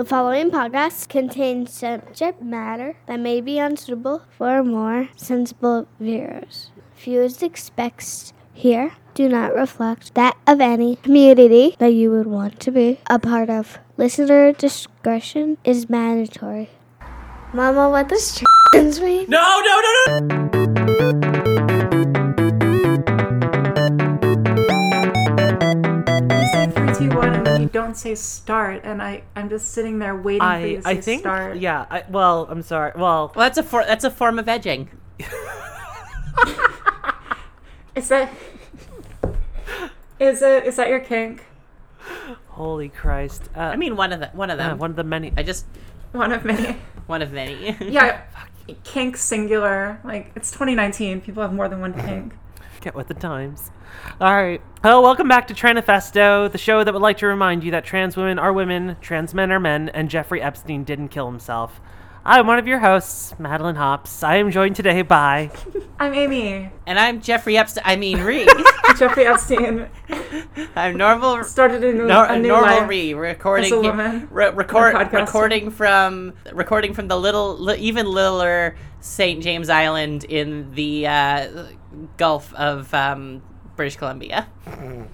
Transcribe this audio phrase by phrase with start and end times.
[0.00, 6.70] The following podcast contains subject matter that may be unsuitable for more sensible viewers.
[6.96, 12.70] Views expressed here do not reflect that of any community that you would want to
[12.70, 13.78] be a part of.
[13.98, 16.70] Listener discretion is mandatory.
[17.52, 18.42] Mama, what does
[18.72, 19.26] trans mean?
[19.28, 21.59] No, no, no, no.
[27.60, 30.88] And you don't say start, and I, I'm just sitting there waiting for you to
[30.88, 31.56] I say think start.
[31.58, 31.86] yeah.
[31.90, 32.92] I, well, I'm sorry.
[32.94, 34.88] Well, Well, that's a for, that's a form of edging.
[37.94, 38.32] Is that
[40.20, 41.44] is it is that your kink?
[42.48, 43.48] holy Christ.
[43.56, 44.78] Uh, I mean, one of the one of uh, them.
[44.78, 45.32] one of the many.
[45.36, 45.66] I just
[46.12, 46.76] One of many.
[47.06, 47.76] one of many.
[47.80, 48.22] yeah,
[48.84, 50.00] kink singular.
[50.04, 51.20] Like it's 2019.
[51.20, 52.32] People have more than one kink.
[52.80, 53.70] Get with the times.
[54.20, 54.60] All right.
[54.82, 58.16] Hello, welcome back to Tranifesto, the show that would like to remind you that trans
[58.16, 61.80] women are women, trans men are men, and Jeffrey Epstein didn't kill himself.
[62.24, 64.22] I'm one of your hosts, Madeline Hops.
[64.22, 65.50] I am joined today by.
[65.98, 66.70] I'm Amy.
[66.86, 67.82] and I'm Jeffrey Epstein.
[67.86, 68.46] I mean, Rhi.
[68.98, 69.88] Jeffrey Epstein
[70.76, 71.42] I'm normal.
[71.44, 72.88] started a new, Nor- a new normal life.
[72.90, 75.26] Rhi recording as a woman re- record and podcasting.
[75.26, 81.64] recording from recording from the little li- even littler St James Island in the uh,
[82.18, 83.40] Gulf of um,
[83.80, 84.46] British Columbia.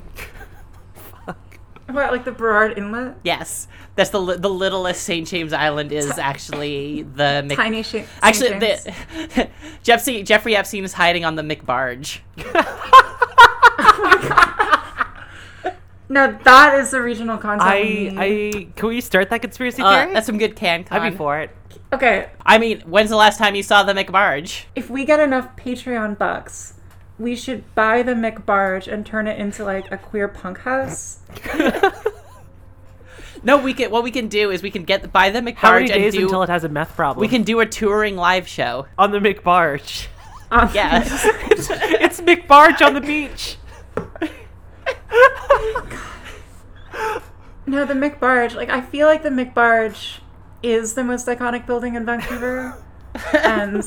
[1.88, 3.14] What, like the Burrard Inlet?
[3.22, 8.06] Yes, that's the li- the littlest St James Island is actually the Mc- Tiny shape.
[8.22, 9.48] Actually, the,
[9.84, 12.18] Jeffrey, Jeffrey Epstein is hiding on the McBarge.
[16.08, 17.70] no, that is the regional content.
[17.70, 17.80] I.
[17.80, 18.18] we need.
[18.18, 18.66] I.
[18.74, 20.12] Can we start that conspiracy Uh, theory?
[20.14, 20.84] that's some good can.
[20.90, 21.50] I'd be for it.
[21.92, 24.64] okay, I mean, when's the last time you saw the McBarge?
[24.74, 26.74] if we get enough Patreon bucks,
[27.18, 31.18] we should buy the McBarge and turn it into like a queer punk house.
[33.42, 33.90] No, we can.
[33.92, 36.14] What we can do is we can get buy the How many McBarge and days
[36.14, 36.22] do.
[36.22, 37.20] until it has a meth problem?
[37.20, 38.86] we can do a touring live show.
[38.98, 40.08] on the McBarge.
[40.50, 41.22] Um, Yes.
[41.50, 43.56] it's, it's McBarge on the beach.
[47.68, 48.54] No, the McBarge.
[48.54, 50.18] Like I feel like the McBarge
[50.62, 52.80] is the most iconic building in Vancouver,
[53.32, 53.84] and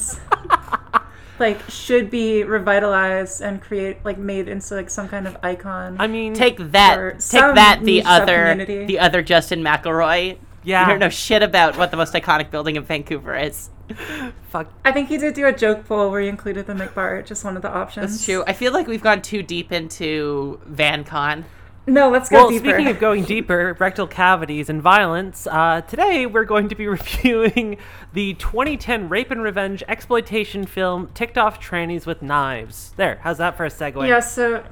[1.39, 5.97] like should be revitalized and create like made into like some kind of icon.
[5.99, 7.19] I mean, Take that.
[7.19, 7.81] Take that.
[7.83, 8.65] The other.
[8.65, 10.37] The other Justin McElroy.
[10.63, 10.81] yeah.
[10.83, 13.69] You don't know shit about what the most iconic building in Vancouver is.
[14.49, 14.71] Fuck.
[14.85, 17.55] I think he did do a joke poll where he included the McBarge just one
[17.55, 18.11] of the options.
[18.11, 18.43] That's true.
[18.45, 21.43] I feel like we've gone too deep into VanCon.
[21.87, 22.69] No, let's go Well, deeper.
[22.69, 27.77] speaking of going deeper, rectal cavities and violence, uh, today we're going to be reviewing
[28.13, 33.57] the 2010 rape and revenge exploitation film "Ticked Off Trannies with Knives." There, how's that
[33.57, 34.07] for a segue?
[34.07, 34.63] Yeah, so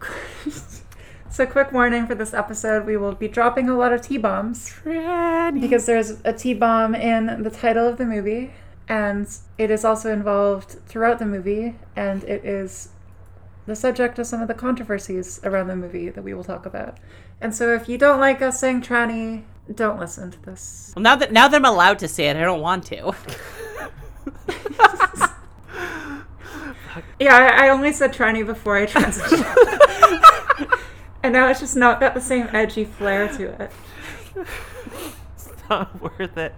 [1.30, 4.74] so quick warning for this episode, we will be dropping a lot of T bombs
[4.84, 8.52] because there's a T bomb in the title of the movie
[8.88, 12.88] and it is also involved throughout the movie and it is
[13.66, 16.98] the subject of some of the controversies around the movie that we will talk about.
[17.40, 19.44] And so if you don't like us saying tranny,
[19.74, 20.92] don't listen to this.
[20.96, 23.14] Well, now that now that I'm allowed to say it, I don't want to.
[27.20, 29.44] Yeah, I, I only said tranny before I transitioned.
[31.22, 33.72] and now it's just not got the same edgy flair to it.
[35.34, 36.54] It's not worth it.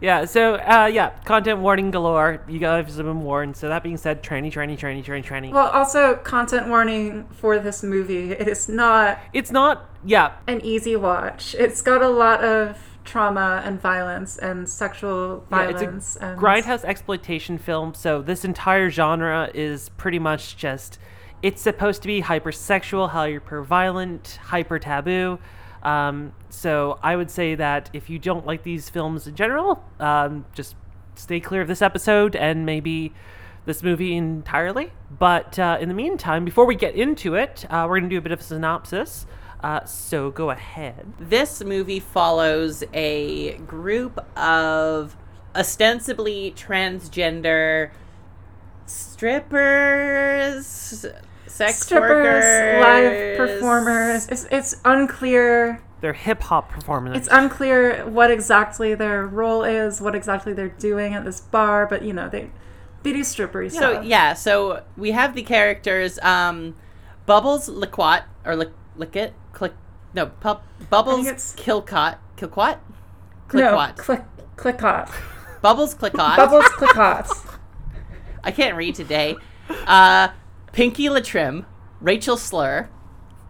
[0.00, 2.42] Yeah, so uh, yeah, content warning galore.
[2.48, 3.56] You guys have been warned.
[3.56, 5.52] So that being said, tranny, tranny, tranny, tranny, tranny.
[5.52, 8.32] Well, also content warning for this movie.
[8.32, 9.90] It is not it's not.
[10.06, 11.54] Yeah, an easy watch.
[11.58, 15.82] It's got a lot of trauma and violence and sexual violence.
[15.82, 17.94] Yeah, it's a and grindhouse exploitation film.
[17.94, 20.98] So this entire genre is pretty much just
[21.42, 25.38] it's supposed to be hypersexual, hyper violent, hyper taboo.
[25.84, 30.46] Um, so I would say that if you don't like these films in general, um,
[30.54, 30.76] just
[31.14, 33.12] stay clear of this episode and maybe
[33.66, 34.92] this movie entirely.
[35.18, 38.22] But uh, in the meantime, before we get into it, uh, we're gonna do a
[38.22, 39.26] bit of a synopsis.
[39.62, 41.06] Uh, so go ahead.
[41.18, 45.16] this movie follows a group of
[45.54, 47.90] ostensibly transgender
[48.84, 51.06] strippers,
[51.54, 54.28] sex strippers, workers, live performers.
[54.28, 55.80] It's, it's unclear.
[56.00, 57.16] They're hip hop performers.
[57.16, 61.86] It's unclear what exactly their role is, what exactly they're doing at this bar.
[61.86, 62.50] But you know, they
[63.02, 66.74] they do strippery So yeah, so we have the characters um,
[67.24, 69.72] Bubbles Liquat or Lick Lickit click
[70.12, 72.78] no Pub, Bubbles it's- Kilcott Kilquat
[73.52, 74.22] no, Clickwat click
[74.56, 75.10] click hot.
[75.62, 77.30] Bubbles Clicot Bubbles click hot.
[78.44, 79.36] I can't read today.
[79.86, 80.28] Uh,
[80.74, 81.64] Pinky Latrim,
[82.00, 82.88] Rachel Slur,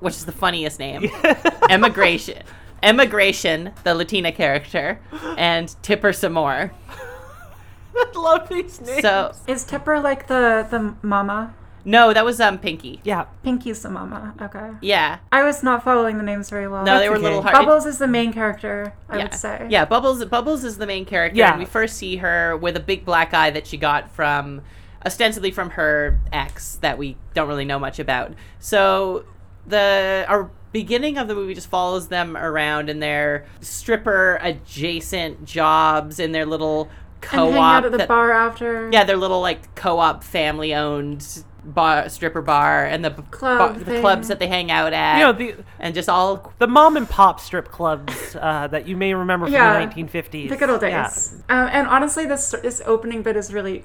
[0.00, 1.04] which is the funniest name.
[1.70, 2.42] Emma Grayshun.
[2.82, 5.00] Emigration, the Latina character,
[5.38, 6.70] and Tipper some more.
[7.96, 9.00] I love these names.
[9.00, 11.54] So Is Tipper like the the mama?
[11.86, 13.00] no, that was um Pinky.
[13.04, 14.34] yeah, Pinky's the mama.
[14.40, 14.70] Okay.
[14.82, 15.18] Yeah.
[15.32, 16.84] I was not following the names very well.
[16.84, 17.24] No, they were a okay.
[17.24, 17.54] little hard.
[17.54, 19.22] Bubbles is the main character, I yeah.
[19.24, 19.66] would say.
[19.70, 21.52] Yeah, Bubbles Bubbles is the main character Yeah.
[21.52, 24.60] and we first see her with a big black eye that she got from
[25.06, 28.32] ostensibly from her ex that we don't really know much about.
[28.58, 29.24] So
[29.66, 36.18] the our beginning of the movie just follows them around in their stripper adjacent jobs
[36.18, 36.90] in their little
[37.22, 38.90] And hang co-op out at the that- bar after.
[38.92, 43.98] yeah, their little like co-op family owned bar stripper bar and the Club bar- the
[44.00, 47.08] clubs that they hang out at you know the and just all the mom and
[47.08, 49.72] pop strip clubs uh, that you may remember from Yeah.
[49.86, 50.50] the 1950s.
[50.50, 51.42] The good old days.
[51.48, 51.62] Yeah.
[51.62, 53.84] Um, and honestly, this this opening bit is really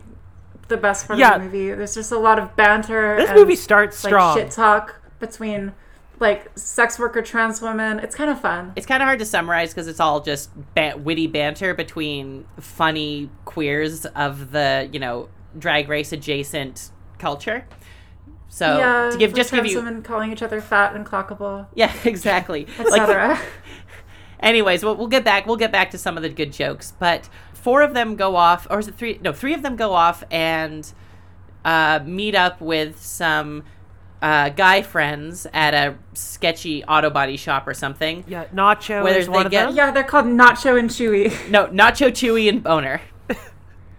[0.70, 1.36] the best part Yeah.
[1.36, 1.72] of the movie.
[1.74, 3.18] There's just a lot of banter.
[3.18, 4.38] This and, movie starts like strong.
[4.38, 5.74] shit talk between
[6.20, 8.00] like sex worker trans women.
[8.00, 8.74] It's kind of fun.
[8.76, 13.30] It's kind of hard to summarize because it's all just ba- witty banter between funny
[13.46, 17.66] queers of the you know drag race adjacent culture.
[18.48, 21.68] So yeah, to give with just give you women calling each other fat and clockable,
[21.76, 23.40] yeah exactly like etc.
[24.40, 27.30] anyways we'll, we'll get back we'll get back to some of the good jokes but
[27.60, 30.24] four of them go off or is it three no three of them go off
[30.32, 30.92] and
[31.66, 33.64] uh, meet up with some
[34.22, 39.30] uh, guy friends at a sketchy auto body shop or something Yeah, Nacho Whether is
[39.30, 39.76] one of get- them.
[39.76, 41.32] yeah, they're called Nacho and Chewy.
[41.50, 43.02] no nacho chewy and boner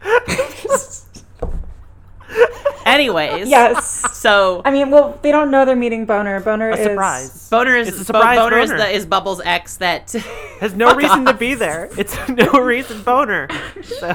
[2.94, 4.16] anyways yes.
[4.19, 6.40] so I mean, well, they don't know they're meeting Boner.
[6.40, 7.48] Boner A is surprise.
[7.48, 10.10] Boner is It's a Bo- surprise Boner, is the is Bubbles' ex that
[10.60, 11.88] Has no Fuck reason to be there.
[11.96, 13.48] It's no reason boner.
[13.82, 14.14] So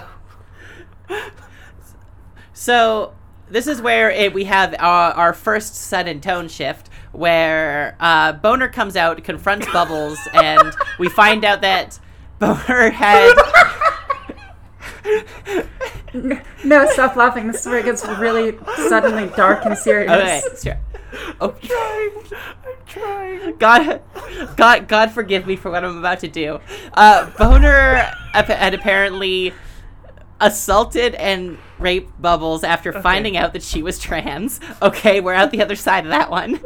[2.53, 3.13] So
[3.49, 8.67] this is where it, we have our, our first sudden tone shift, where uh, Boner
[8.67, 11.99] comes out, confronts Bubbles, and we find out that
[12.39, 13.33] Boner had.
[16.63, 16.91] No.
[16.91, 17.47] Stop laughing.
[17.47, 20.11] This is where it gets really suddenly dark and serious.
[20.11, 20.79] Okay, sure.
[21.39, 22.11] Oh, I'm trying.
[22.65, 23.57] I'm trying.
[23.57, 24.01] God,
[24.55, 26.59] God, God, forgive me for what I'm about to do.
[26.93, 29.53] Uh, Boner had apparently
[30.41, 34.59] assaulted and raped Bubbles after finding out that she was trans.
[34.81, 36.59] Okay, we're out the other side of that one.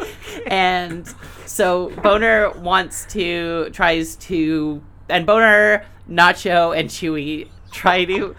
[0.47, 1.07] And
[1.45, 7.47] so Boner wants to, tries to, and Boner, Nacho, and Chewy
[7.81, 8.35] try to,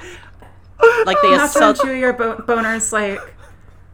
[1.06, 1.78] like, they and assault.
[1.78, 3.20] Chewy are bo- Boner's like,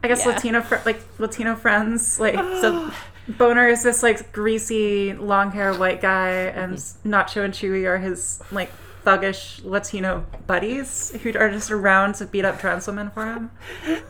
[0.03, 0.33] I guess Yeah.
[0.33, 2.19] Latino fr- like Latino friends.
[2.19, 2.91] Like So,
[3.27, 7.13] Boner is this like greasy long hair white guy, and Mm-hmm.
[7.13, 8.71] Nacho and Chewy are his like
[9.03, 13.51] thuggish Latino buddies who are just around to beat up trans women for him.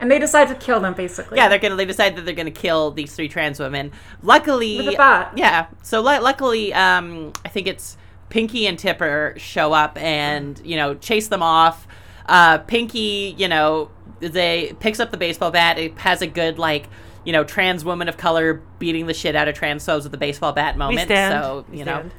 [0.00, 1.38] And they decide to kill them basically.
[1.38, 1.76] yeah, they're gonna.
[1.76, 3.92] They decide that they're gonna kill these three trans women.
[4.24, 5.30] Luckily, With a.
[5.36, 5.66] Yeah.
[5.82, 7.96] So lu- luckily, um, I think it's
[8.34, 11.86] Pinky and Tipper show up and you know chase them off.
[12.26, 15.78] Uh, Pinky, you know, they picks up the baseball bat.
[15.78, 16.88] It has a good like.
[17.26, 20.18] You know, trans woman of color beating the shit out of trans folks with the
[20.18, 21.06] baseball bat We moment.
[21.08, 21.42] stand.
[21.42, 22.12] So We you know, stand.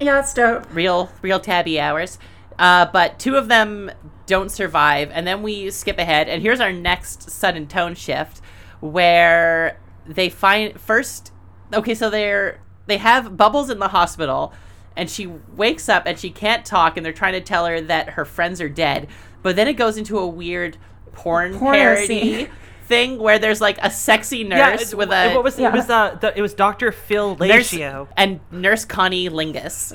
[0.00, 0.66] yeah, it's dope.
[0.74, 2.18] real real tabby hours.
[2.58, 3.92] Uh, but two of them
[4.26, 8.40] don't survive, and then we skip ahead, and here's our next sudden tone shift,
[8.80, 11.32] where they find first.
[11.72, 14.52] Okay, so they're they have Bubbles in the hospital,
[14.96, 15.26] and she
[15.56, 18.60] wakes up and she can't talk, and they're trying to tell her that her friends
[18.60, 19.08] are dead.
[19.42, 20.76] But then it goes into a weird
[21.12, 22.48] porn Porno parody
[22.84, 25.62] thing where there's like a sexy nurse it- with a what was it?
[25.62, 25.68] Yeah.
[25.68, 26.92] It was uh, the, it was Dr.
[26.92, 28.08] Phil nurse Latio.
[28.16, 29.92] and nurse Connie Lingus.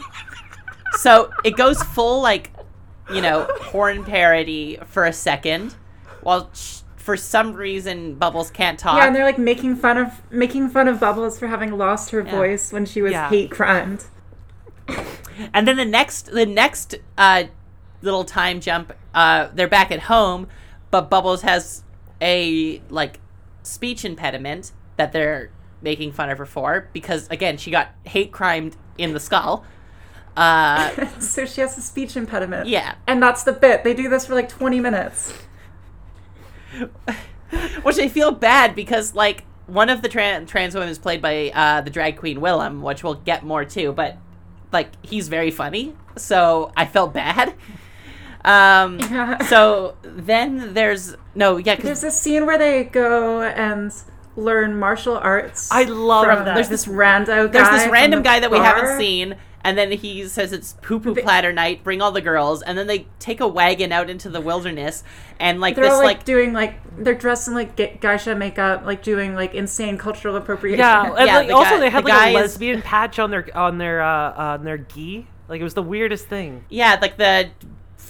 [1.00, 2.52] so it goes full like,
[3.14, 5.76] you know, porn parody for a second,
[6.22, 8.98] while sh- for some reason Bubbles can't talk.
[8.98, 12.22] Yeah, and they're like making fun of making fun of Bubbles for having lost her
[12.22, 12.32] Yeah.
[12.32, 13.30] voice when she was Yeah.
[13.30, 14.06] hate crimed.
[15.54, 17.46] And then the next the next uh,
[18.02, 20.48] little time jump, uh, they're back at home,
[20.92, 21.84] but Bubbles has
[22.22, 23.20] a like
[23.64, 25.52] speech impediment that they're
[25.82, 29.66] making fun of her for because again she got hate crimed in the skull.
[30.38, 32.68] Uh, so she has a speech impediment.
[32.68, 33.84] yeah, And that's the bit.
[33.84, 35.34] They do this for like 20 minutes.
[37.84, 41.52] which I feel bad because like one of the tran- trans women is played by
[41.54, 44.18] uh, the drag queen Willam, which we'll get more to, but
[44.76, 47.56] like he's very funny, so I felt bad.
[48.44, 49.44] Um, Yeah.
[49.52, 53.92] so then there's no yeah There's this scene where they go and
[54.36, 55.70] learn martial arts.
[55.72, 56.56] I love that.
[56.56, 57.48] There's this rando guy.
[57.48, 61.16] there's this random guy that we haven't seen, And then he says it's poo poo
[61.16, 61.84] platter night.
[61.84, 65.04] Bring all the girls, and then they take a wagon out into the wilderness,
[65.40, 68.36] and like They're this all like, like doing like they're dressed in like ge- geisha
[68.36, 70.80] makeup, like doing like insane cultural appropriation.
[70.80, 72.82] Yeah, and Yeah, like, the also guy- they had the like guy a is- lesbian
[72.84, 75.26] patch on their on their uh, on their gi.
[75.50, 76.64] Like it was the weirdest thing.
[76.70, 77.50] yeah, like the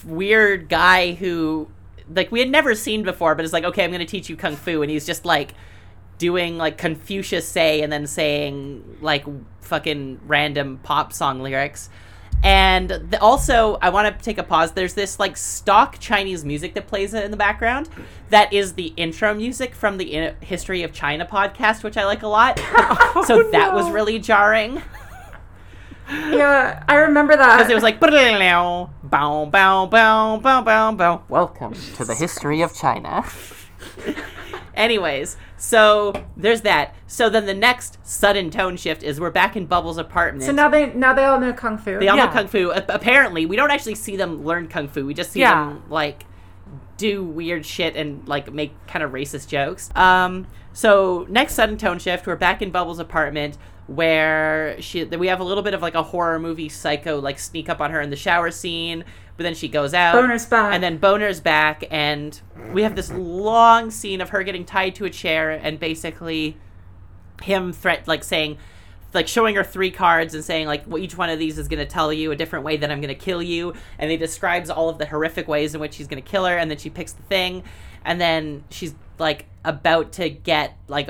[0.04, 1.70] weird guy who
[2.14, 4.56] like we had never seen before, but it's like, okay, I'm gonna teach you kung
[4.56, 5.54] fu, and he's just like
[6.18, 9.26] doing like Confucius say and then saying like
[9.66, 11.90] fucking random pop song lyrics.
[12.44, 14.74] And the, also, I want to take a pause.
[14.74, 17.90] There's this like stock Chinese music that plays in the background.
[18.30, 22.24] That is the intro music from the In- History of China podcast, which I like
[22.24, 22.60] a lot.
[23.18, 24.82] Oh, so that was really jarring
[26.10, 27.58] yeah, I remember that.
[27.58, 31.24] because it was like bow bow bow bow bow bow.
[31.30, 33.26] Welcome to the history of China.
[34.76, 36.94] Anyways, so there's that.
[37.08, 40.44] So then the next sudden tone shift is we're back in Bubbles' apartment.
[40.44, 41.98] so now they now they all know kung fu.
[42.00, 42.26] they all Yeah.
[42.26, 42.72] know kung fu.
[42.72, 45.06] A- Apparently, we don't actually see them learn kung fu.
[45.06, 45.54] We just see Yeah.
[45.70, 46.26] them like
[46.98, 49.90] do weird shit and like make kind of racist jokes.
[49.96, 53.58] Um, so next sudden tone shift, we're back in Bubbles' apartment
[53.88, 57.70] where she we have a little bit of like a horror movie psycho like sneak
[57.70, 59.04] up on her in the shower scene,
[59.38, 60.14] but then she goes out.
[60.16, 60.74] Boner's back.
[60.74, 62.40] And then Boner's back and
[62.72, 66.58] we have this long scene of her getting tied to a chair and basically
[67.44, 68.58] him threat like saying
[69.14, 71.80] like showing her three cards and saying like well, each one of these is going
[71.80, 74.70] to tell you a different way that I'm going to kill you and he describes
[74.70, 76.90] all of the horrific ways in which he's going to kill her and then she
[76.90, 77.64] picks the thing
[78.04, 81.10] and then she's like about to get like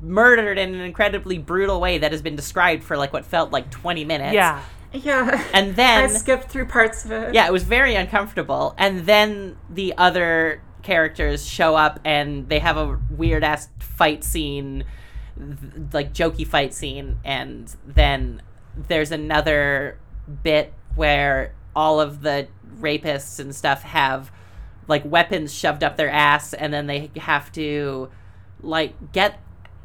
[0.00, 3.70] murdered in an incredibly brutal way that has been described for like what felt like
[3.70, 4.62] 20 minutes Yeah.
[4.92, 5.44] Yeah.
[5.52, 7.34] and then I skipped through parts of it.
[7.34, 8.74] yeah, it was very uncomfortable.
[8.78, 14.84] And then the other characters show up and they have a weird ass fight scene,
[15.36, 17.18] th- like jokey fight scene.
[17.24, 18.42] And then
[18.76, 19.98] there's another
[20.42, 24.30] bit where all of the rapists and stuff have
[24.88, 28.10] like weapons shoved up their ass and then they have to
[28.60, 29.40] like get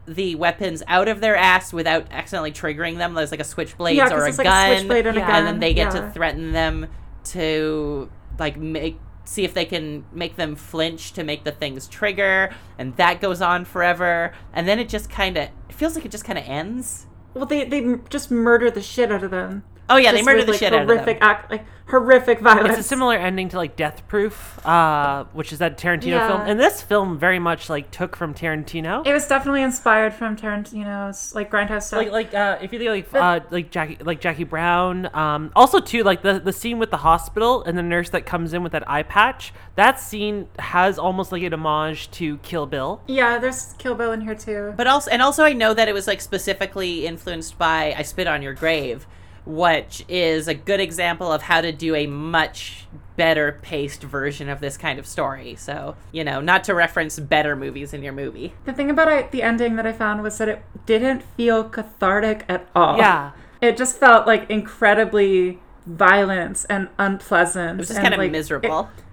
[0.07, 3.13] the weapons out of their ass without accidentally triggering them.
[3.13, 5.29] There's like a switchblade Yeah, or a like a gun, switchblade and a gun.
[5.31, 6.01] and then they get yeah.
[6.01, 6.87] to threaten them
[7.25, 8.09] to
[8.39, 12.49] like make see if they can make them flinch to make the things trigger
[12.79, 16.23] and that goes on forever and then it just kind of feels like it just
[16.23, 19.63] kind of ends Well, they they just murder the shit out of them.
[19.89, 21.65] Oh yeah they Just murder with, the like, shit out of horrific them act, like
[21.87, 22.69] horrific violence.
[22.71, 26.27] It's a similar ending to like Death Proof, uh, which is that Tarantino Yeah.
[26.27, 26.41] film.
[26.41, 29.07] And this film very much like took from Tarantino.
[29.07, 31.99] It was definitely inspired from Tarantino's like grindhouse stuff.
[31.99, 35.79] like like uh, if you think like uh, like Jackie like Jackie Brown, um, also
[35.79, 38.73] too like the the scene with the hospital and the nurse that comes in with
[38.73, 39.53] that eye patch.
[39.75, 43.01] That scene has almost like an homage to Kill Bill.
[43.07, 44.73] yeah, there's Kill Bill in here too.
[44.75, 48.27] but also and also i know that it was like specifically influenced by i spit
[48.27, 49.07] on your grave
[49.47, 52.85] which is a good example of how to do a much
[53.15, 57.55] better paced version of this kind of story so you know not to reference better
[57.55, 60.49] movies in your movie The thing about it, the ending that I found was that
[60.49, 62.97] it didn't feel cathartic at all.
[62.97, 63.31] Yeah.
[63.61, 67.75] It just felt like incredibly violent and unpleasant.
[67.75, 69.03] it was just and, kind of like, miserable it-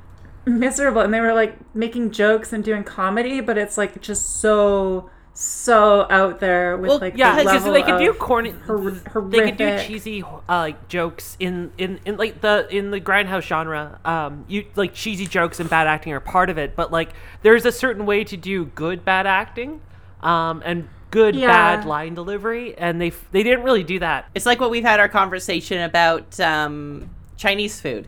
[0.51, 1.01] miserable.
[1.01, 6.07] And they were like making jokes and doing comedy, but it's like just so, so
[6.11, 8.51] out there with Well, like Yeah, the because level they could do corny.
[8.67, 12.91] hor- they could do horrific- cheesy uh, like jokes in, in in like the in
[12.93, 13.99] the grindhouse genre.
[14.05, 17.11] Um, you like cheesy jokes and bad acting are part of it, but like
[17.43, 19.81] there's a certain way to do good bad acting,
[20.23, 21.49] um, and good Yeah.
[21.49, 24.27] bad line delivery, and they they didn't really do that.
[24.37, 28.07] It's like what we've had our conversation about um, Chinese food.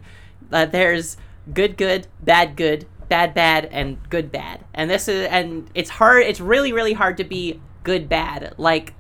[0.53, 1.17] Uh, there's
[1.53, 4.65] good, good, bad, good, bad, bad, and good, bad.
[4.75, 6.23] And this is, and it's hard.
[6.25, 8.55] It's really, really hard to be good, bad.
[8.59, 8.95] Like,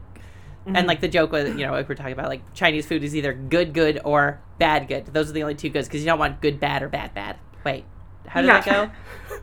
[0.67, 0.87] and mm-hmm.
[0.87, 3.33] like the joke was, you know, like we're talking about, like Chinese food is either
[3.33, 5.07] good, good, or bad, good.
[5.07, 7.39] Those are the only two goods because you don't want good, bad, or bad, bad.
[7.65, 7.85] Wait,
[8.27, 8.61] how did Yeah.
[8.61, 9.37] that go?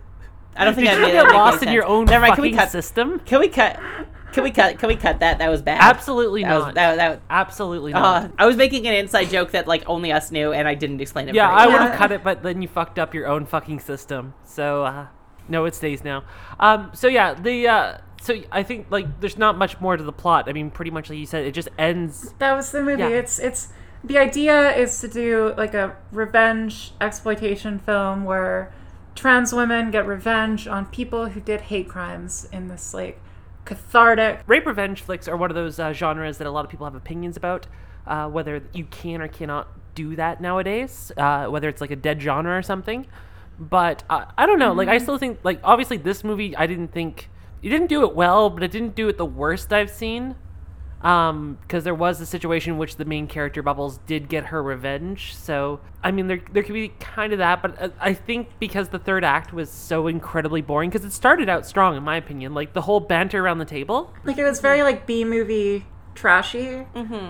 [0.55, 2.35] I don't think Did I you made get lost in your own Never mind.
[2.35, 2.71] Can fucking we cut?
[2.71, 3.19] system?
[3.19, 3.79] Can we cut?
[4.33, 4.79] Can we cut?
[4.79, 5.37] Can we cut that?
[5.37, 5.79] That was bad.
[5.81, 6.75] Absolutely That was not.
[6.75, 6.95] that.
[6.97, 8.31] that Absolutely uh, not.
[8.37, 11.29] I was making an inside joke that like only us knew, and I didn't explain
[11.29, 11.35] it.
[11.35, 11.73] yeah, I well.
[11.73, 14.33] would have cut it, but then you fucked up your own fucking system.
[14.43, 15.07] So uh,
[15.47, 16.23] no, it stays now.
[16.59, 20.13] Um, so yeah, the uh, so I think like there's not much more to the
[20.13, 20.49] plot.
[20.49, 22.33] I mean, pretty much like you said, it just ends.
[22.39, 23.01] That was the movie.
[23.01, 23.09] Yeah.
[23.09, 23.69] It's it's
[24.03, 28.73] the idea is to do like a revenge exploitation film where
[29.15, 33.19] trans women get revenge on people who did hate crimes in this like
[33.65, 36.85] cathartic Rape revenge flicks are one of those uh, genres that a lot of people
[36.85, 37.67] have opinions about,
[38.07, 41.11] uh, whether you can or cannot do that nowadays.
[41.17, 43.05] Uh, whether it's like a dead genre or something.
[43.59, 44.73] But uh, I don't know.
[44.73, 47.29] Like I still think like obviously this movie I didn't think
[47.61, 50.35] it didn't do it well, but it didn't do it the worst I've seen.
[51.03, 54.63] Um, because there was a situation in which the main character Bubbles did get her
[54.63, 55.35] revenge.
[55.35, 58.87] So I mean, there there could be kind of that, but uh, I think because
[58.89, 62.53] the third act was so incredibly boring, because it started out strong in my opinion,
[62.53, 64.13] like the whole banter around the table.
[64.23, 66.85] Like it was very like B movie trashy,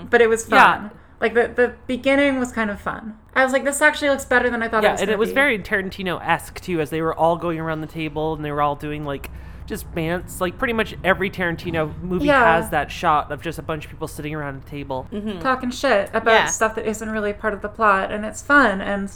[0.10, 0.84] but it was fun.
[0.84, 0.90] Yeah.
[1.20, 3.18] Like the the beginning was kind of fun.
[3.36, 4.84] I was like, this actually looks better than I thought.
[4.84, 5.36] it Yeah, was and gonna it was be.
[5.36, 8.62] very Tarantino esque too, as they were all going around the table and they were
[8.62, 9.32] all doing like
[9.74, 10.40] just bants.
[10.40, 12.56] Like pretty much every Tarantino movie Yeah.
[12.58, 15.08] has that shot of just a bunch of people sitting around a table.
[15.12, 15.40] Mm-hmm.
[15.40, 16.46] talking shit about Yeah.
[16.46, 19.12] stuff that isn't really part of the plot, and it's fun and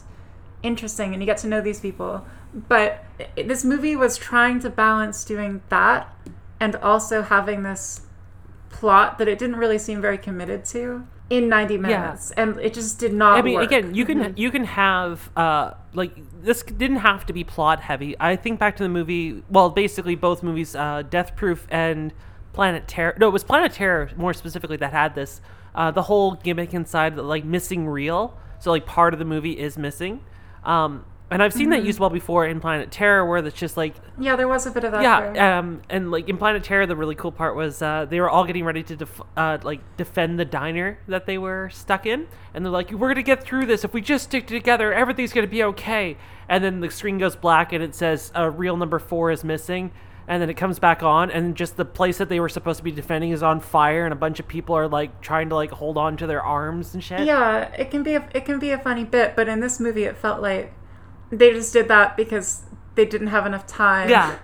[0.64, 2.26] interesting, and you get to know these people.
[2.54, 3.04] But
[3.36, 6.12] this movie was trying to balance doing that
[6.60, 8.02] and also having this
[8.70, 13.00] plot that it didn't really seem very committed to in 90 minutes, and it just
[13.00, 13.38] did not.
[13.38, 13.66] I mean, work.
[13.66, 14.22] again, you Mm-hmm.
[14.22, 18.16] can you can have uh like this didn't have to be plot heavy.
[18.20, 19.44] I think back to the movie.
[19.50, 22.14] Well, basically both movies, uh, Death Proof and
[22.54, 23.16] Planet Terror.
[23.20, 25.42] No, it was Planet Terror more specifically that had this.
[25.76, 28.38] Uh, the whole gimmick inside, the, like missing reel.
[28.60, 30.22] So like part of the movie is missing.
[30.64, 31.86] Um, and I've seen that Mm-hmm.
[31.88, 34.84] used well before in Planet Terror, where it's just like yeah, there was a bit
[34.84, 35.02] of that.
[35.04, 35.58] yeah, there.
[35.60, 38.46] um, and like in Planet Terror, the really cool part was uh, they were all
[38.46, 42.64] getting ready to def- uh, like defend the diner that they were stuck in, and
[42.66, 44.94] they're like, "We're gonna get through this if we just stick together.
[44.94, 46.18] Everything's gonna be okay."
[46.50, 49.92] And then the screen goes black, and it says uh, "Real number four is missing."
[50.30, 52.84] And then it comes back on, and just the place that they were supposed to
[52.84, 55.72] be defending is on fire, and a bunch of people are like trying to like
[55.72, 57.22] hold on to their arms and shit.
[57.22, 60.04] Yeah, it can be a, it can be a funny bit, but in this movie,
[60.04, 60.74] it felt like
[61.32, 62.64] they just did that because
[62.96, 64.10] they didn't have enough time.
[64.10, 64.38] Yeah.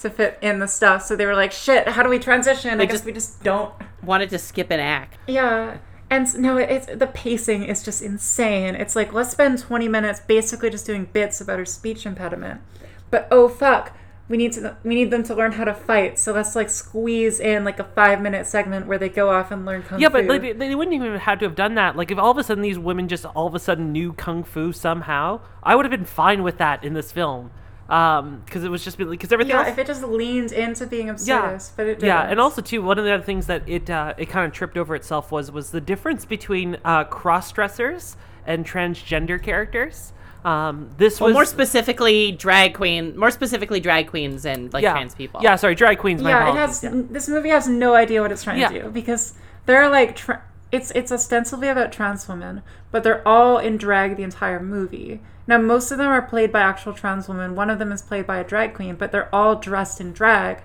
[0.00, 2.86] To fit in the stuff, so they were like, "Shit, how do we transition?" I
[2.86, 3.74] guess just- we just don't.
[4.02, 5.18] Wanted to skip an act.
[5.26, 5.76] Yeah,
[6.08, 8.74] and no, it's the pacing is just insane.
[8.74, 12.62] It's like let's spend twenty minutes basically just doing bits about her speech impediment,
[13.10, 13.92] but oh fuck,
[14.30, 16.16] we need to we need them to learn how to fight.
[16.16, 19.66] So let's like squeeze in like a five minute segment where they go off and
[19.66, 20.18] learn kung Yeah, fu.
[20.18, 21.96] Yeah, but like, they, they wouldn't even have to have done that.
[21.96, 24.44] Like, if all of a sudden these women just all of a sudden knew kung
[24.44, 27.50] fu somehow, I would have been fine with that in this film.
[27.88, 29.68] Um, because it was just because everything yeah, else.
[29.68, 32.30] if it just leaned into being absurdist, yeah, but it didn't.
[32.30, 34.76] and also too, one of the other things that it uh, it kind of tripped
[34.76, 40.12] over itself was was the difference between uh, cross dressers and transgender characters.
[40.44, 43.16] Um, this Well, was more specifically, drag queen.
[43.18, 45.40] More specifically, drag queens and like yeah, trans people.
[45.42, 46.22] Yeah, sorry, drag queens.
[46.22, 46.82] My yeah, it has.
[46.82, 46.90] yeah.
[46.94, 48.68] This movie has no idea what it's trying Yeah.
[48.70, 49.34] to do because
[49.66, 54.22] they're like, tra- it's it's ostensibly about trans women, but they're all in drag the
[54.22, 55.20] entire movie.
[55.46, 57.54] Now, most of them are played by actual trans women.
[57.56, 60.62] One of them is played by a drag queen, but they're all dressed in drag,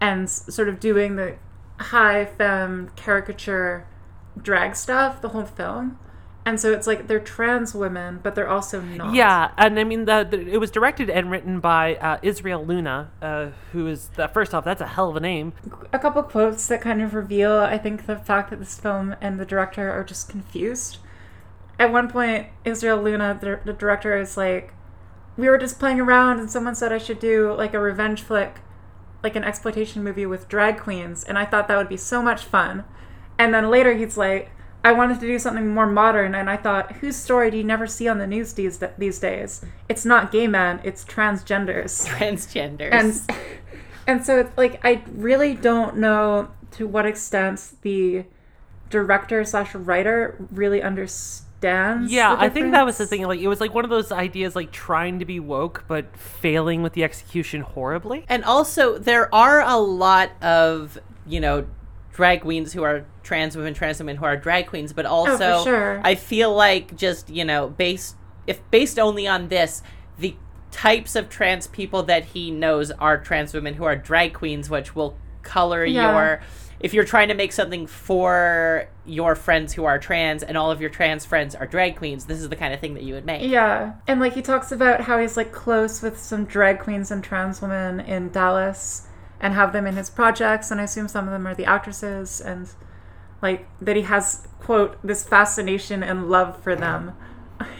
[0.00, 1.36] and s- sort of doing the
[1.78, 3.86] high femme caricature
[4.40, 5.98] drag stuff the whole film.
[6.44, 9.14] And so it's like they're trans women, but they're also not.
[9.14, 13.12] Yeah, and I mean, the, the it was directed and written by uh, Israel Luna,
[13.22, 15.52] uh, who is the, first off, that's a hell of a name.
[15.92, 19.38] a couple quotes that kind of reveal, I think, the fact that this film and
[19.38, 20.98] the director are just confused.
[21.78, 24.74] At one point, Israel Luna, the, the director, is like,
[25.36, 28.56] "We were just playing around, and someone said I should do like a revenge flick,
[29.22, 32.42] like an exploitation movie with drag queens, and I thought that would be so much
[32.42, 32.82] fun."
[33.38, 34.50] And then later, he's like,
[34.84, 37.86] "I wanted to do something more modern, and I thought, whose story do you never
[37.86, 39.64] see on the news these these days?
[39.88, 42.92] It's not gay men, it's transgenders." transgenders.
[42.92, 43.38] and
[44.06, 48.24] and so it's like I really don't know to what extent the
[48.92, 52.12] director slash writer really understands.
[52.12, 53.22] Yeah, the I think that was the thing.
[53.22, 56.82] Like, it was like one of those ideas, like trying to be woke but failing
[56.82, 58.24] with the execution horribly.
[58.28, 61.66] And also, there are a lot of, you know,
[62.12, 65.64] drag queens who are trans women, trans women who are drag queens, but oh, also,
[65.64, 66.00] sure.
[66.04, 69.82] I feel like just, you know, based, if based only on this,
[70.18, 70.36] the
[70.70, 74.94] types of trans people that he knows are trans women who are drag queens, which
[74.94, 76.12] will color Yeah.
[76.12, 76.42] your.
[76.80, 80.80] If you're trying to make something for your friends who are trans and all of
[80.80, 83.24] your trans friends are drag queens, this is the kind of thing that you would
[83.24, 83.48] make.
[83.48, 87.22] Yeah, and like he talks about how he's like close with some drag queens and
[87.22, 89.06] trans women in Dallas,
[89.40, 92.40] and have them in his projects, and I assume some of them are the actresses,
[92.40, 92.68] and
[93.42, 97.12] like that he has quote this fascination and love for them.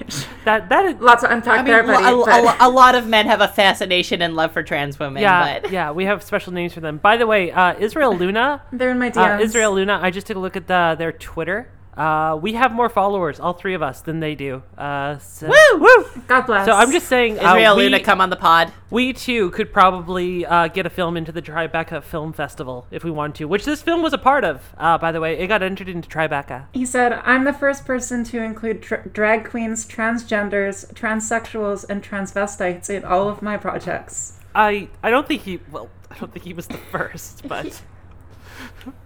[0.45, 2.05] That that is, Lots to unpack I mean, there, a, buddy.
[2.05, 5.61] a- but- a lot of men have a fascination and love for trans women, yeah,
[5.61, 5.93] but yeah.
[5.93, 6.99] We have special names for them.
[6.99, 9.41] By the way, uh, Israel Luna, They're in my uh, DMs.
[9.41, 10.01] Israel Luna.
[10.03, 11.69] I just took a look at the, their Twitter.
[11.97, 14.63] Uh, we have more followers, all three of us, than they do.
[14.79, 15.79] Uh, so, Woo!
[15.79, 16.05] woo!
[16.27, 16.65] God bless.
[16.67, 18.73] So I'm just saying, uh, Israel we, Luna, come on the pod.
[18.91, 23.11] we too could probably uh, get a film into the Tribeca Film Festival if we
[23.11, 24.63] want to, which this film was a part of.
[24.79, 26.65] Uh, by the way, it got entered into Tribeca.
[26.73, 32.89] He said, I'm the first person to include dra- drag queens, transgenders, transsexuals, and transvestites
[32.89, 34.39] in all of my projects.
[34.55, 37.81] I I don't think he well I don't think he was the first, but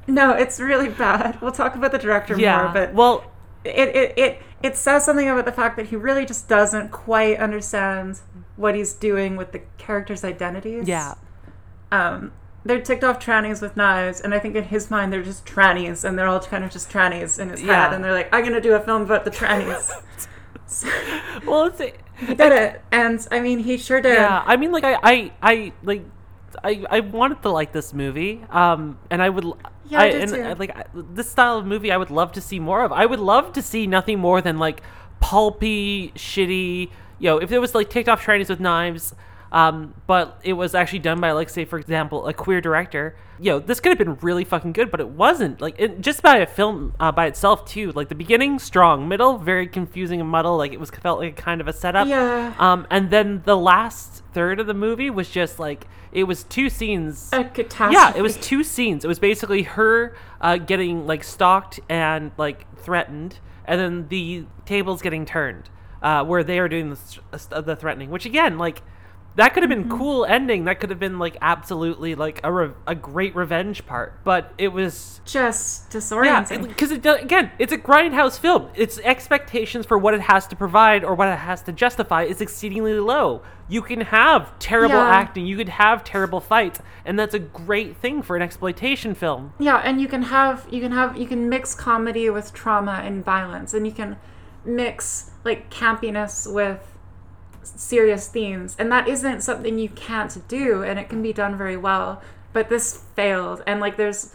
[0.07, 1.41] No, it's really bad.
[1.41, 2.63] We'll talk about the director Yeah.
[2.65, 3.25] more, but well,
[3.65, 7.39] it, it, it, it says something about the fact that he really just doesn't quite
[7.39, 8.21] understand
[8.57, 10.87] what he's doing with the characters' identities.
[10.89, 11.15] yeah.
[11.93, 12.33] Um,
[12.65, 16.03] they're ticked off trannies with knives, and I think in his mind they're just trannies,
[16.05, 17.85] and they're all kind of just trannies in his Yeah.
[17.85, 19.91] head, and they're like, I'm gonna do a film about the trannies.
[20.67, 20.89] So,
[21.47, 24.15] Well, it's he did it, and I mean, he sure did.
[24.15, 24.43] yeah.
[24.47, 26.05] I mean, like I, I, I like.
[26.65, 29.45] I, I wanted to like this movie, um, and I would,
[29.87, 30.43] Yeah, I did and too.
[30.43, 32.93] uh, like I- this style of movie, I would love to see more of.
[32.93, 34.83] I would love to see nothing more than like
[35.21, 36.91] pulpy, shitty.
[37.19, 39.15] You know, if it was like ticked off trannies with knives,
[39.53, 43.17] um, but it was actually done by like, say, for example, a queer director.
[43.39, 45.61] You know, this could have been really fucking good, but it wasn't.
[45.61, 47.93] Like, it, just by a film uh, by itself too.
[47.93, 49.09] Like the beginning, strong.
[49.09, 50.57] Middle, very confusing and muddle.
[50.57, 52.09] Like it was felt like a kind of a setup.
[52.09, 52.55] Yeah.
[52.59, 56.71] Um, and then the last third of the movie was just like it was two
[56.71, 57.29] scenes.
[57.33, 57.95] A catastrophe.
[57.95, 59.05] Yeah, it was two scenes.
[59.05, 65.03] It was basically her uh, getting like stalked and like threatened, and then the tables
[65.03, 65.69] getting turned,
[66.03, 66.99] uh, where they are doing the,
[67.53, 68.11] uh, the threatening.
[68.11, 68.83] Which again, like
[69.37, 69.99] that could have been Mm-hmm.
[69.99, 70.65] cool ending.
[70.65, 74.25] That could have been like absolutely like a re- a great revenge part.
[74.25, 76.67] But it was just yeah, disorienting.
[76.69, 78.69] because it, does again, it's a grindhouse film.
[78.75, 82.41] Its expectations for what it has to provide or what it has to justify is
[82.41, 83.43] exceedingly low.
[83.69, 85.09] You can have terrible Yeah.
[85.11, 89.53] acting, you could have terrible fights, and that's a great thing for an exploitation film.
[89.59, 93.25] Yeah, and you can have you can have you can mix comedy with trauma and
[93.25, 94.17] violence, and you can
[94.65, 96.96] mix like campiness with
[97.77, 101.77] serious themes, and that isn't something you can't do, and it can be done very
[101.77, 102.23] well.
[102.53, 104.35] But this failed, and like there's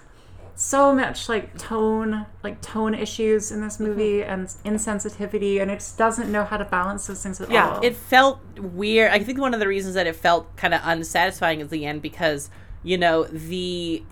[0.55, 3.85] so much like tone like tone issues in this mm-hmm.
[3.85, 7.75] movie and insensitivity, and it just doesn't know how to balance those things at Yeah,
[7.75, 7.81] all.
[7.81, 9.11] it felt weird.
[9.11, 12.01] I think one of the reasons that it felt kind of unsatisfying at the end
[12.01, 12.49] because
[12.83, 14.03] you know the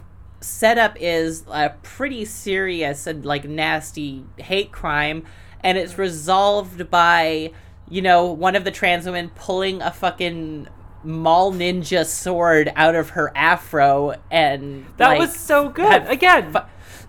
[0.41, 5.23] setup is a pretty serious and like nasty hate crime,
[5.61, 6.01] and it's mm-hmm.
[6.01, 7.51] resolved by
[7.89, 10.67] you know one of the trans women pulling a fucking
[11.03, 15.89] mall ninja sword out of her afro and That like, was so good.
[15.89, 16.59] had Again, fu-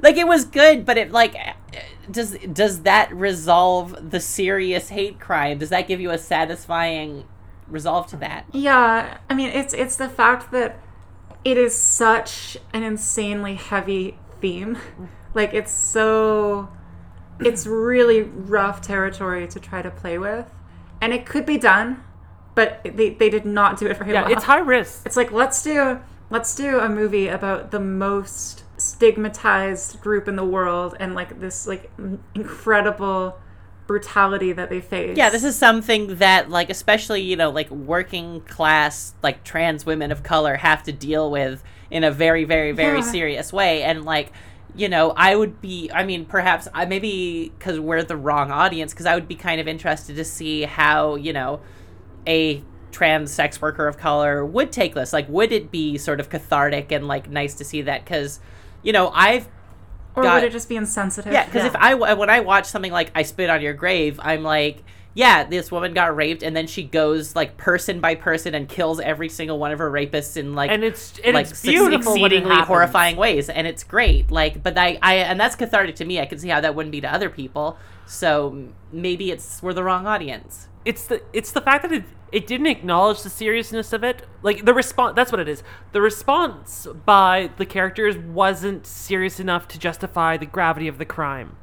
[0.00, 1.34] like it was good, but it like
[2.10, 5.58] does does that resolve the serious hate crime?
[5.58, 7.24] Does that give you a satisfying
[7.68, 8.46] resolve to that?
[8.52, 10.78] Yeah, I mean it's it's the fact that
[11.44, 14.76] it is such an insanely heavy theme.
[14.76, 15.08] Mm.
[15.34, 16.68] Like it's so
[17.40, 20.46] it's really rough territory to try to play with.
[21.00, 22.02] And it could be done,
[22.54, 24.32] but they, they did not do it very yeah, well.
[24.32, 25.02] it's high risk.
[25.06, 30.44] It's like let's do let's do a movie about the most stigmatized group in the
[30.44, 31.90] world and like this like
[32.34, 33.38] incredible
[33.86, 35.16] brutality that they face.
[35.16, 40.12] Yeah, this is something that like especially, you know, like working class like trans women
[40.12, 43.10] of color have to deal with in a very very very Yeah.
[43.10, 44.32] serious way and like
[44.76, 48.92] you know, I would be I mean, perhaps I maybe cuz we're the wrong audience
[48.94, 51.60] cuz I would be kind of interested to see how, you know,
[52.26, 55.12] a trans sex worker of color would take this.
[55.12, 58.40] Like would it be sort of cathartic and like nice to see that cuz
[58.82, 59.48] you know, I've
[60.16, 61.32] or got- would it just be insensitive?
[61.32, 64.42] yeah, because if I when I watch something like I Spit on Your Grave, I'm
[64.42, 64.82] like,
[65.14, 69.00] yeah, this woman got raped, and then she goes like person by person and kills
[69.00, 72.56] every single one of her rapists in like And it's and like it's beautiful exceedingly
[72.62, 74.30] horrifying ways, and it's great.
[74.30, 76.20] Like, but I, I and that's cathartic to me.
[76.20, 77.76] I can see how that wouldn't be to other people.
[78.06, 80.68] So maybe it's we're the wrong audience.
[80.84, 84.24] it's the it's the fact that it it didn't acknowledge the seriousness of it.
[84.42, 85.62] Like the response that's what it is.
[85.92, 91.56] The response by the characters wasn't serious enough to justify the gravity of the crime.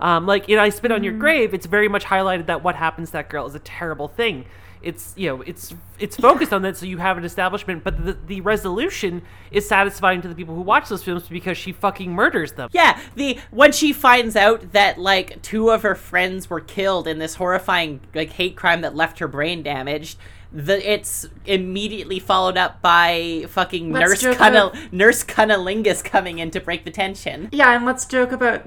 [0.00, 3.08] Um, like know, I Spit on Your Grave, it's very much highlighted that what happens
[3.10, 4.44] to that girl is a terrible thing.
[4.82, 8.18] It's you know it's it's focused on that so you have an establishment, but the
[8.26, 12.52] the resolution is satisfying to the people who watch those films because she fucking murders
[12.52, 12.68] them.
[12.72, 17.18] Yeah, the when she finds out that like two of her friends were killed in
[17.18, 20.18] this horrifying like hate crime that left her brain damaged,
[20.52, 26.40] the it's immediately followed up by fucking Let's nurse joke Cunna, about- nurse cunnilingus coming
[26.40, 27.48] in to break the tension.
[27.52, 28.66] Yeah, and let's joke about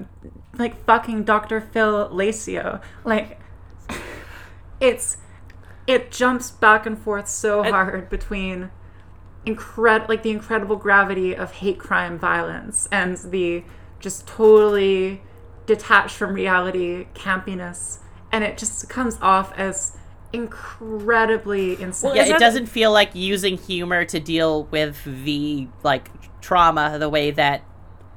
[0.58, 1.60] like fucking Dr.
[1.60, 2.80] Phil Lacio.
[3.04, 3.40] Like
[4.80, 5.16] it's
[5.86, 8.70] it jumps back and forth so And- hard between
[9.46, 13.64] incred like the incredible gravity of hate crime violence and the
[13.98, 15.22] just totally
[15.66, 17.98] detached from reality campiness
[18.30, 19.96] and it just comes off as
[20.32, 22.14] incredibly insane.
[22.14, 26.10] Yeah, is it doesn't feel like using humor to deal with the like
[26.42, 27.62] trauma the way that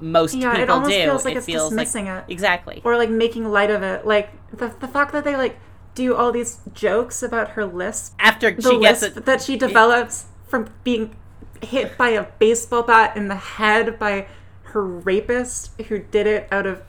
[0.01, 1.03] most Yeah, it people almost do.
[1.03, 2.31] feels like it it's feels dismissing like it.
[2.33, 2.81] exactly.
[2.83, 4.05] or like making light of it.
[4.05, 5.57] Like the the fact that they like
[5.95, 9.57] do all these jokes about her lisp, After the she gets lisp it, that she
[9.57, 11.15] develops from being
[11.61, 14.27] hit by a baseball bat in the head by
[14.63, 16.81] her rapist who did it out of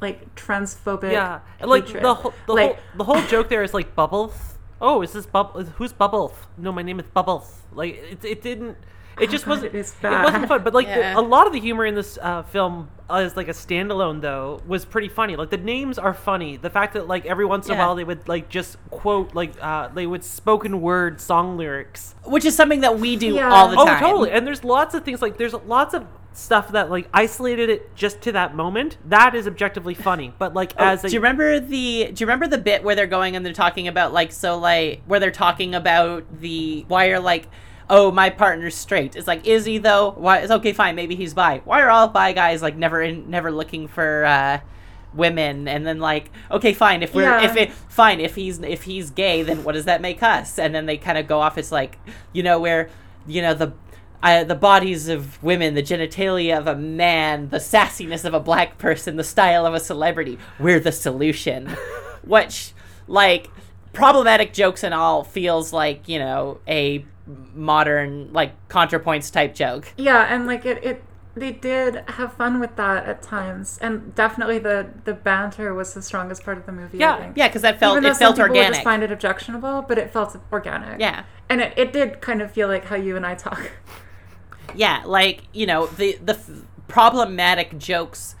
[0.00, 2.04] like transphobic Yeah, like hatred.
[2.04, 4.54] the whole the Like- whole the whole joke there is like Bubbles.
[4.80, 5.62] Oh, is this Bubble?
[5.76, 6.32] Who's Bubbles?
[6.56, 7.60] No, my name is Bubbles.
[7.74, 8.76] Like it, it didn't.
[9.18, 9.74] It just God, wasn't.
[9.74, 10.62] it is It wasn't fun.
[10.62, 11.18] But like the- Yeah.
[11.18, 14.84] a lot of the humor in this uh, film as like a standalone though was
[14.84, 15.36] pretty funny.
[15.36, 16.56] Like the names are funny.
[16.56, 19.52] The fact that like every once in a while they would like just quote like
[19.60, 22.14] uh, they would spoken word song lyrics.
[22.24, 23.50] Which is something that we do Yeah.
[23.50, 23.96] all the time.
[23.96, 24.30] Oh, totally.
[24.30, 28.20] And there's lots of things like there's lots of stuff that like isolated it just
[28.22, 28.96] to that moment.
[29.04, 30.32] That is objectively funny.
[30.38, 32.94] But like as a, Oh, do you remember the do you remember the bit where
[32.94, 37.08] they're going and they're talking about like so like where they're talking about the why
[37.08, 37.48] are like
[37.90, 41.34] oh my partner's straight it's like is he though why it's okay fine maybe he's
[41.34, 44.58] bi why are all bi guys like never in never looking for uh
[45.12, 47.42] women and then like okay fine if we're Yeah.
[47.42, 50.72] if it fine if he's if he's gay then what does that make us and
[50.74, 51.98] then they kind of go off it's like
[52.32, 52.88] you know where
[53.26, 53.72] you know the
[54.22, 58.76] uh, the bodies of women, the genitalia of a man, the sassiness of a black
[58.76, 60.38] person, the style of a celebrity.
[60.58, 61.68] We're the solution.
[62.22, 62.74] Which,
[63.06, 63.48] like,
[63.94, 67.06] problematic jokes and all feels like, you know, a
[67.54, 69.92] modern, like, ContraPoints type joke.
[69.96, 71.04] Yeah, and like it, it
[71.36, 76.02] they did have fun with that at times, and definitely the the banter was the
[76.02, 76.98] strongest part of the movie.
[76.98, 77.36] Yeah, I think.
[77.36, 78.72] Yeah, because that felt, Even it felt some people would organic.
[78.74, 80.98] just find it objectionable, but it felt organic.
[81.00, 81.24] Yeah.
[81.48, 83.70] and it, it did kind of feel like how you and I talk.
[84.74, 86.50] yeah, like, you know, the, the f-
[86.88, 88.34] problematic jokes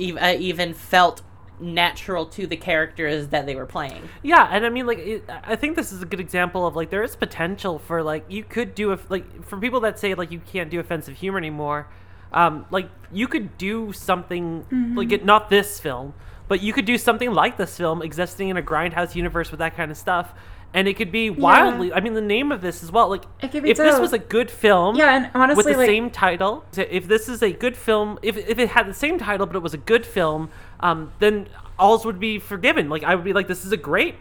[0.00, 1.22] ev- uh, even felt
[1.60, 4.08] natural to the characters that they were playing.
[4.22, 6.90] Yeah, and I mean, like, it, I think this is a good example of like
[6.90, 10.30] there is potential for like you could do a like for people that say like
[10.30, 11.88] you can't do offensive humor anymore.
[12.32, 16.12] Um, like you could do something like it, not this film,
[16.46, 19.74] but you could do something like this film existing in a grindhouse universe with that
[19.76, 20.34] kind of stuff,
[20.74, 21.90] and it could be wildly.
[21.90, 23.08] I mean, the name of this as well.
[23.08, 25.78] Like, It could be if this was a good film, Yeah, and honestly, with the
[25.78, 26.66] like- same title.
[26.76, 29.62] If this is a good film, if, if it had the same title but it
[29.62, 32.88] was a good film, um, then alls would be forgiven.
[32.88, 34.14] Like I would be like, this is a great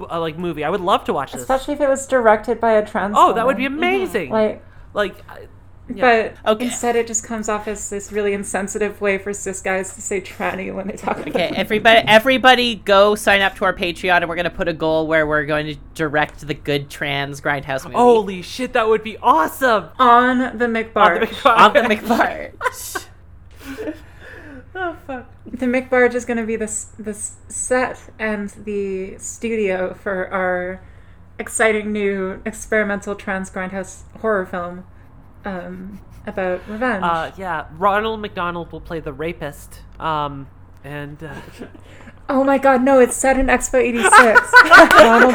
[0.00, 0.64] uh, like movie.
[0.64, 1.40] I would love to watch this.
[1.42, 3.14] Especially if it was directed by a trans.
[3.18, 3.78] oh, that would be woman.
[3.78, 4.30] amazing.
[4.30, 5.48] Like, like, I-
[5.94, 6.34] yeah.
[6.44, 6.66] but Okay.
[6.66, 10.20] instead it just comes off as this really insensitive way for cis guys to say
[10.20, 11.16] tranny when they talk.
[11.16, 11.56] about Okay, women.
[11.56, 15.26] everybody, everybody, go sign up to our Patreon, and we're gonna put a goal where
[15.26, 19.88] we're going to direct the good trans grindhouse movie holy shit, that would be awesome.
[19.98, 20.94] on the McBarge.
[20.94, 21.56] On the McBarge.
[21.58, 23.94] on the McBarge.
[24.78, 25.30] oh fuck.
[25.46, 30.80] The McBarge is going to be this this set and the studio for our
[31.38, 34.84] exciting new experimental trans grindhouse horror film
[35.44, 37.02] um, about revenge.
[37.04, 39.80] Uh, yeah, Ronald McDonald will play the rapist.
[39.98, 40.48] Um,
[40.84, 41.34] and uh,
[42.28, 43.00] oh my god, no!
[43.00, 44.52] It's set in Expo '86.
[44.94, 45.34] Ronald,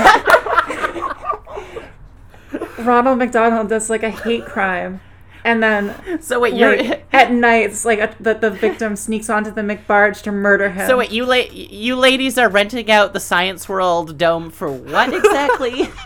[2.88, 5.02] Ronald McDonald does like a hate crime,
[5.44, 9.30] and then so wait, you're like, at night, it's like a, the the victim sneaks
[9.30, 10.88] onto the McBarge to murder him.
[10.88, 15.14] so wait, you la- you ladies are renting out the Science World dome for what
[15.14, 15.90] exactly?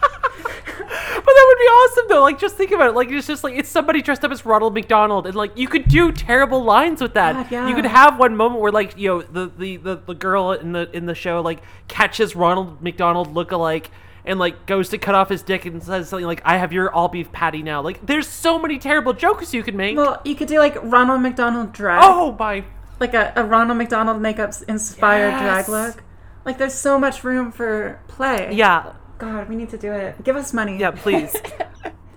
[0.89, 2.21] But that would be awesome though.
[2.21, 2.95] Like just think about it.
[2.95, 5.87] Like it's just like it's somebody dressed up as Ronald McDonald, and like you could
[5.89, 7.33] do terrible lines with that.
[7.33, 7.67] God, yeah.
[7.67, 10.71] You could have one moment where like you know the, the the the girl in
[10.71, 13.87] the in the show like catches Ronald McDonald lookalike
[14.27, 16.91] and like goes to cut off his dick and says something like I have your
[16.93, 17.81] all beef patty now.
[17.81, 19.97] Like there's so many terrible jokes you could make.
[19.97, 22.01] well, you could do like Ronald McDonald drag.
[22.03, 22.63] oh my
[22.99, 25.65] like a, a Ronald McDonald makeup inspired Yes.
[25.67, 26.03] drag look.
[26.45, 28.49] Like there's so much room for play.
[28.53, 30.23] yeah God, we need to do it.
[30.23, 30.77] Give us money.
[30.77, 31.35] yeah please.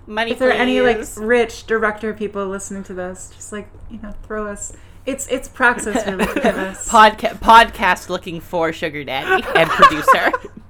[0.07, 3.99] Money, If there are any like rich director people listening to this, just like you
[4.01, 4.73] know, throw us.
[5.05, 6.75] It's it's Praxis really to.
[6.89, 10.31] Podca- podcast looking for sugar daddy and producer.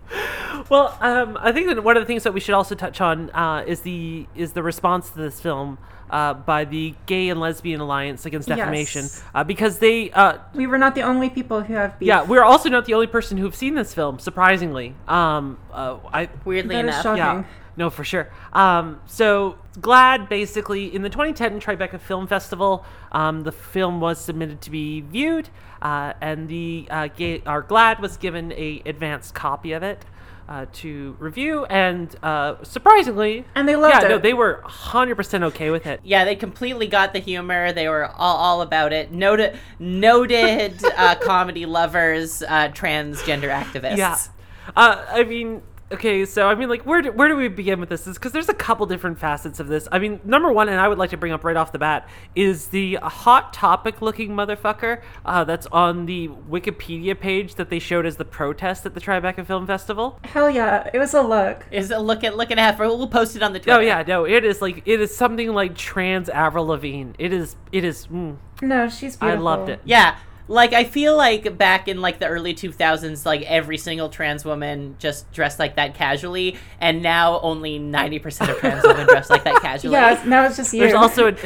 [0.69, 3.30] Well, um, I think that one of the things that we should also touch on
[3.32, 5.78] uh, is the is the response to this film
[6.10, 9.24] uh, by the Gay and Lesbian Alliance Against Defamation, Yes.
[9.34, 12.08] uh, because they, uh, we were not the only people who have beef.
[12.08, 14.19] yeah, we're also not the only person who've seen this film.
[14.19, 17.17] Surprisingly, um, uh, I Weirdly That is enough, shocking.
[17.17, 17.43] yeah,
[17.78, 18.30] no, for sure.
[18.52, 24.60] Um, so GLAAD basically in the 2010 Tribeca Film Festival, um, the film was submitted
[24.62, 25.50] to be viewed,
[25.82, 30.06] uh, and the uh, gay, our GLAAD was given a advanced copy of it.
[30.50, 35.44] Uh, to review and uh, surprisingly, And they loved it yeah, no, they were 100%
[35.44, 36.02] okay with it.
[36.04, 37.72] yeah, they completely got the humor.
[37.72, 39.13] They were all, all about it.
[39.13, 43.96] Noted, noted uh, comedy lovers, uh, transgender activists.
[43.98, 44.17] Yeah.
[44.76, 47.89] Uh, I mean, Okay, so I mean, like, where do, where do we begin with
[47.89, 48.08] this?
[48.08, 49.88] Is because there's a couple different facets of this.
[49.91, 52.08] I mean, number one, and I would like to bring up right off the bat,
[52.36, 58.06] is the hot topic looking motherfucker uh, that's on the Wikipedia page that they showed
[58.06, 60.19] as the protest at the Tribeca Film Festival.
[60.23, 61.65] Hell yeah, it was a look.
[61.71, 62.80] Is it look at look at half?
[62.80, 63.77] We'll post it on the Twitter.
[63.77, 67.12] Oh yeah, no, it is like it is something like trans Avril Lavigne.
[67.19, 68.08] It is it is.
[68.08, 69.47] Mm, No, she's beautiful.
[69.47, 69.82] I loved it.
[69.84, 70.15] Yeah.
[70.47, 74.95] Like I feel like back in like the early 2000s like every single trans woman
[74.99, 79.62] just dressed like that casually and now only 90% of trans women dress like that
[79.62, 79.93] casually.
[79.93, 80.82] Yeah, now it's just you.
[80.82, 81.36] There's also a,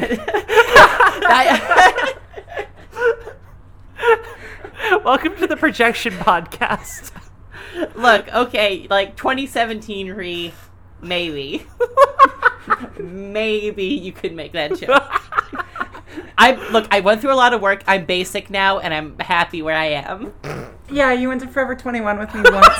[1.27, 2.15] I-
[5.03, 7.11] welcome to the projection podcast.
[7.95, 10.53] Look, okay, like 2017 re
[11.01, 11.65] maybe.
[12.99, 15.64] maybe you could make that joke.
[16.37, 17.83] I look, I went through a lot of work.
[17.87, 20.33] I'm basic now and I'm happy where I am.
[20.89, 22.79] yeah, you went to Forever 21 with me once.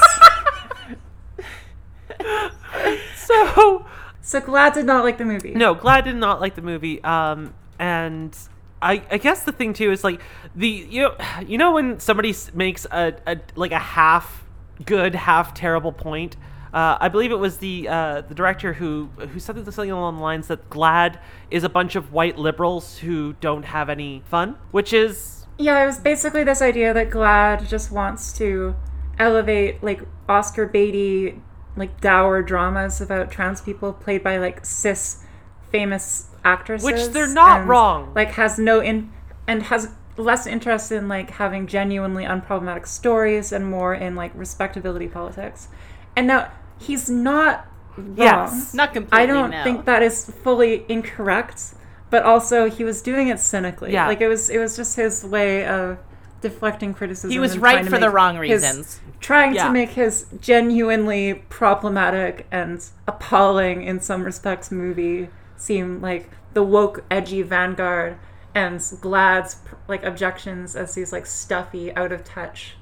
[3.16, 3.86] So
[4.22, 5.52] so GLAAD did not like the movie.
[5.54, 7.04] no, GLAAD did not like the movie.
[7.04, 8.36] Um, and
[8.82, 10.22] I I guess the thing too is like
[10.56, 14.44] the you know you know when somebody makes a, a like a half
[14.86, 16.36] good half terrible point.
[16.76, 20.22] Uh, I believe it was the uh, the director who who said something along the
[20.22, 21.18] lines that GLAAD
[21.50, 25.86] is a bunch of white liberals who don't have any fun, which is Yeah, it
[25.86, 28.76] was basically this idea that GLAAD just wants to
[29.18, 31.40] elevate like Oscar baity,
[31.78, 35.24] like dour dramas about trans people played by like cis
[35.72, 36.84] famous actresses.
[36.84, 38.12] Which they're not and, wrong.
[38.14, 39.14] Like has no in
[39.48, 45.08] and has less interest in like having genuinely unproblematic stories and more in like respectability
[45.08, 45.70] politics.
[46.18, 47.66] And now he's not
[47.98, 48.16] wrong.
[48.18, 48.74] Yes.
[48.74, 49.64] Not completely I don't no.
[49.64, 51.74] think that is fully incorrect,
[52.10, 53.94] but also he was doing it cynically.
[53.94, 54.08] Yeah.
[54.08, 55.98] Like it was it was just his way of
[56.42, 57.32] deflecting criticism.
[57.32, 59.00] He was right for the make wrong his- reasons.
[59.20, 59.68] trying Yeah.
[59.68, 67.04] to make his genuinely problematic and appalling in some respects movie seem like the woke
[67.10, 68.18] edgy vanguard
[68.54, 69.58] and GLAAD's
[69.88, 72.76] like objections as these like stuffy out of touch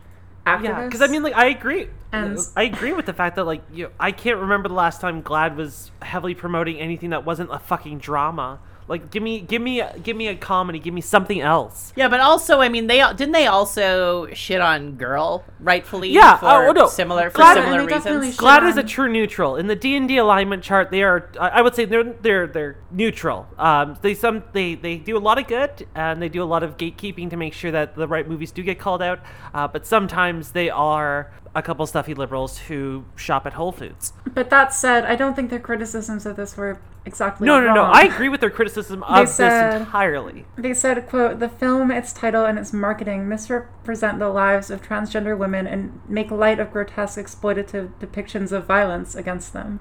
[0.45, 1.87] Yeah, because I mean, like, I agree.
[2.11, 5.23] And- I agree with the fact that, like, you, I can't remember the last time
[5.23, 8.59] GLAAD was heavily promoting anything that wasn't a fucking drama.
[8.87, 10.79] Like, give me, give me, give me a comedy.
[10.79, 11.93] Give me something else.
[11.95, 16.09] Yeah, but also, I mean, they didn't they also shit on Girl rightfully?
[16.09, 16.87] Yeah, for oh, no.
[16.87, 18.35] similar for GLAAD- similar and they definitely reasons.
[18.35, 20.91] shit GLAAD is a true neutral in the D and D alignment chart.
[20.91, 23.47] They are, I I would say, they're they're they're neutral.
[23.57, 26.63] Um, they some they they do a lot of good and they do a lot
[26.63, 29.19] of gatekeeping to make sure that the right movies do get called out.
[29.53, 34.13] Uh, but sometimes they are a couple stuffy liberals who shop at Whole Foods.
[34.33, 37.83] But that said, I don't think their criticisms of this were exactly No, no, no.
[37.83, 40.45] I agree with their criticism of this said- entirely.
[40.57, 45.37] They said, quote, the film, its title, and its marketing misrepresent the lives of transgender
[45.37, 49.79] women and make light of grotesque exploitative depictions of violence against them.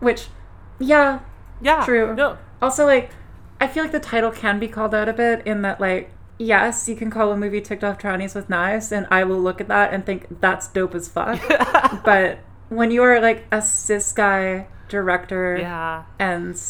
[0.00, 0.26] Which,
[0.78, 1.20] yeah,
[1.62, 1.84] Yeah.
[1.84, 2.14] True.
[2.14, 2.36] No.
[2.60, 3.10] also, like,
[3.60, 6.88] I feel like the title can be called out a bit in that, like, yes,
[6.88, 9.68] you can call a movie Ticked Off Trannies with Knives, and I will look at
[9.68, 11.40] that and think that's dope as fuck.
[12.04, 16.04] but when you are, like, a cis guy director Yeah.
[16.18, 16.60] and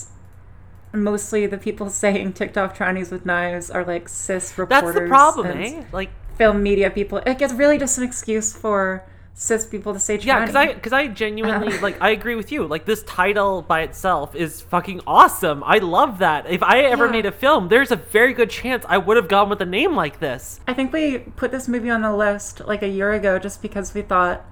[0.92, 4.94] mostly the people saying ticked off trannies with knives are like cis reporters.
[4.94, 5.84] That's the problem, eh?
[5.92, 9.04] Like, film media people It gets really just an excuse for
[9.36, 10.26] cis people to say tranny.
[10.26, 11.80] yeah, because I, because I genuinely Uh.
[11.82, 12.66] like, I agree with you.
[12.66, 15.62] Like, this title by itself is fucking awesome.
[15.64, 16.48] I love that.
[16.48, 17.12] If I ever Yeah.
[17.12, 19.96] made a film, there's a very good chance I would have gone with a name
[19.96, 20.60] like this.
[20.68, 23.92] I think we put this movie on the list like a year ago just because
[23.92, 24.44] we thought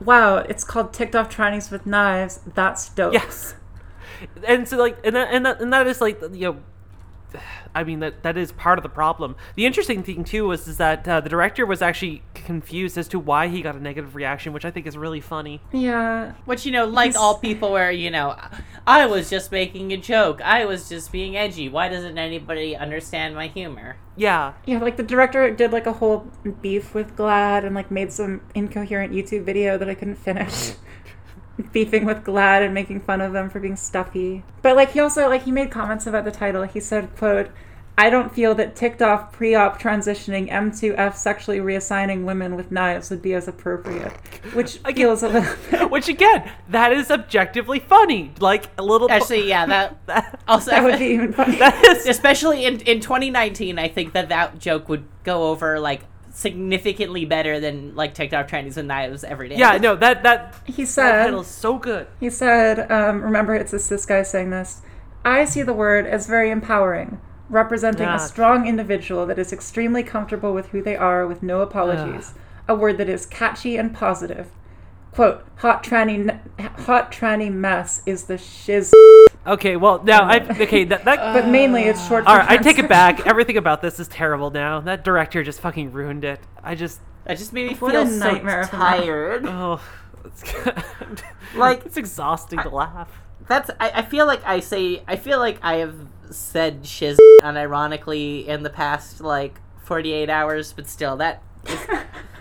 [0.00, 3.54] wow it's called ticked off trannies with knives that's dope Yes.
[4.46, 6.56] And so, like, and that, and that, and that is like, you know.
[7.74, 9.36] I mean that that is part of the problem.
[9.54, 13.18] The interesting thing too was is that uh, the director was actually confused as to
[13.18, 15.60] why he got a negative reaction, which I think is really funny.
[15.72, 18.36] yeah Which, you know, like He's- all people where, you know,
[18.86, 20.40] I was just making a joke.
[20.42, 21.68] I was just being edgy.
[21.68, 23.96] Why doesn't anybody understand my humor?
[24.16, 26.26] Yeah, yeah like the director did like a whole
[26.60, 30.72] beef with GLAAD and like made some incoherent youtube video that i couldn't finish
[31.72, 35.28] beefing with GLAAD and making fun of them for being stuffy but like he also
[35.28, 37.50] like he made comments about the title he said quote
[37.98, 43.20] i don't feel that ticked off pre-op transitioning m2f sexually reassigning women with knives would
[43.20, 44.12] be as appropriate
[44.54, 48.32] which I get- feels a little bit which again, that is objectively funny.
[48.40, 49.10] Like a little.
[49.10, 53.00] Actually, yeah, that that, also that would be even funny that is especially in in
[53.00, 58.34] 2019, I think that that joke would go over like significantly better than like Ticked
[58.34, 59.56] Off trannies and knives every day.
[59.56, 59.76] yeah.
[59.78, 62.06] No, that that he said title is so good.
[62.20, 64.82] He said, um, remember, it's this, this guy saying this.
[65.24, 68.16] I see the word as very empowering, representing Ah.
[68.16, 72.32] a strong individual that is extremely comfortable with who they are with no apologies.
[72.68, 74.48] A word that is catchy and positive.
[75.12, 76.40] quote hot tranny
[76.86, 78.92] hot tranny mess is the shiz.
[79.46, 81.34] Okay, well now I okay that that.
[81.34, 82.26] But mainly it's short.
[82.26, 83.26] All right, I take it back.
[83.26, 84.80] Everything about this is terrible now.
[84.80, 86.40] That director just fucking ruined it.
[86.62, 89.44] I just That just made me What feel a so nightmare of tired.
[89.46, 89.80] oh,
[90.24, 90.44] it's
[91.56, 93.10] Like- it's exhausting to laugh.
[93.48, 95.96] That's I, I feel like I say I feel like I have
[96.30, 101.78] said shiz unironically in the past like 48 hours, but still that is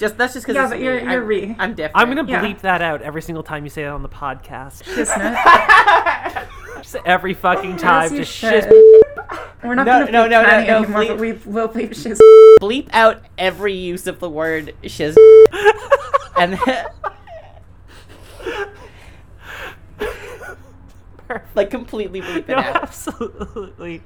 [0.00, 1.56] just that's just because Yeah, but you're- you're I'm, re.
[1.58, 1.96] I'm different.
[1.96, 2.42] I'm gonna Yeah.
[2.44, 4.82] bleep that out every single time you say it on the podcast.
[4.94, 6.48] Shiznit.
[6.82, 8.04] Just every fucking time.
[8.06, 8.64] As you Just should.
[8.64, 8.72] shiz.
[9.62, 10.48] We're not No, gonna no, bleep no, no, no,
[10.78, 12.18] anymore, bleep- but we will bleep shiz.
[12.60, 15.16] bleep out every use of the word shiz
[16.38, 16.58] and
[21.54, 22.82] like completely bleep it No, out.
[22.82, 24.02] absolutely.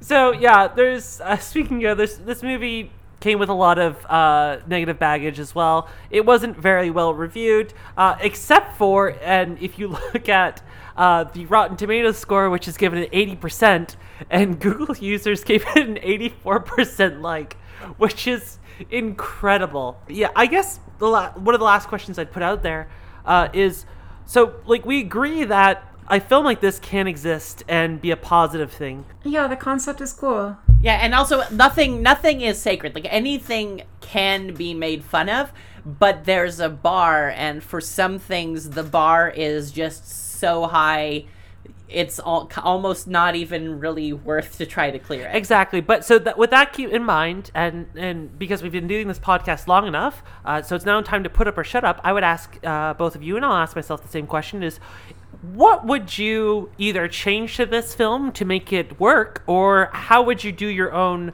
[0.00, 4.58] So yeah, there's uh, speaking of this, this movie came with a lot of uh,
[4.66, 5.88] negative baggage as well.
[6.10, 10.62] It wasn't very well reviewed, uh, except for and if you look at
[10.96, 13.96] uh, the Rotten Tomatoes score, which is given an 80%,
[14.30, 17.56] and Google users gave it an 84% like,
[17.98, 18.58] which is
[18.90, 19.98] incredible.
[20.08, 22.88] Yeah, I guess the la- one of the last questions I'd put out there
[23.24, 23.86] uh, is
[24.24, 28.72] so like we agree that a film like this can exist and be a positive
[28.72, 29.04] thing.
[29.24, 30.56] Yeah, the concept is cool.
[30.80, 32.94] Yeah, and also nothing nothing is sacred.
[32.94, 35.52] Like anything can be made fun of,
[35.84, 41.26] but there's a bar and for some things the bar is just so high
[41.88, 45.36] it's all, almost not even really worth to try to clear it.
[45.36, 49.08] Exactly, but so that with that keep in mind, and and because we've been doing
[49.08, 52.00] this podcast long enough, uh, so it's now time to put up or shut up.
[52.02, 54.80] I would ask uh, both of you, and I'll ask myself the same question: Is
[55.42, 60.42] what would you either change to this film to make it work, or how would
[60.44, 61.32] you do your own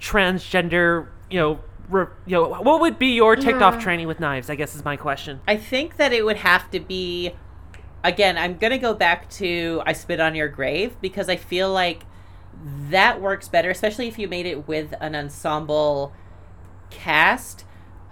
[0.00, 3.80] transgender, you know, re, you know, what would be your ticked off Yeah.
[3.80, 4.50] training with knives?
[4.50, 5.40] I guess is my question.
[5.46, 7.32] I think that it would have to be
[8.04, 11.72] again, I'm going to go back to I spit on your grave because I feel
[11.72, 12.04] like
[12.90, 16.12] that works better especially if you made it with an ensemble
[16.90, 17.64] cast.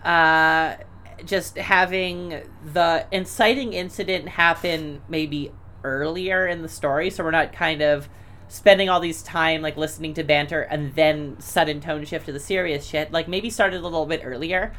[0.04, 0.76] Uh
[1.24, 2.42] just having
[2.72, 5.52] the inciting incident happen maybe
[5.84, 7.10] earlier in the story.
[7.10, 8.08] So we're not kind of
[8.48, 12.40] spending all these time like listening to banter and then sudden tone shift to the
[12.40, 13.12] serious shit.
[13.12, 14.72] Like maybe start it a little bit earlier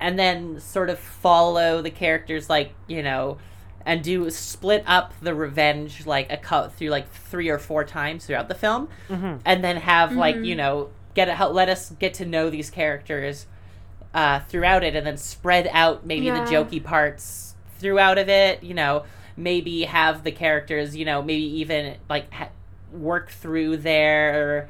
[0.00, 3.38] and then sort of follow the characters like you know
[3.84, 8.26] and do split up the revenge like a cut through like three or four times
[8.26, 8.88] throughout the film.
[9.08, 9.38] Mm-hmm.
[9.44, 10.44] And then have like mm-hmm.
[10.44, 13.46] you know get it let us get to know these characters
[14.18, 16.44] uh, throughout it and then spread out maybe Yeah.
[16.44, 19.04] the jokey parts throughout of it you know
[19.36, 22.48] maybe have the characters you know maybe even like ha-
[22.92, 24.68] work through their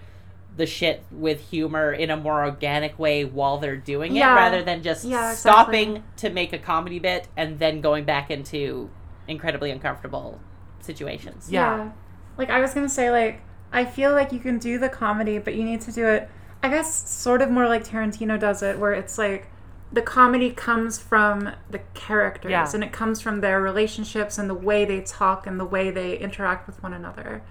[0.57, 4.83] the shit with humor in a more organic way while they're doing it rather than
[4.83, 6.29] just Yeah, stopping exactly.
[6.29, 8.91] to make a comedy bit and then going back into
[9.29, 10.41] incredibly uncomfortable
[10.81, 11.91] situations Yeah.
[12.37, 13.41] Like I was gonna say, like
[13.73, 16.29] I feel like you can do the comedy, but you need to do it.
[16.63, 19.47] I guess sort of more like Tarantino does it, where it's like
[19.93, 22.69] the comedy comes from the characters Yeah.
[22.75, 26.19] and it comes from their relationships and the way they talk and the way they
[26.19, 27.43] interact with one another.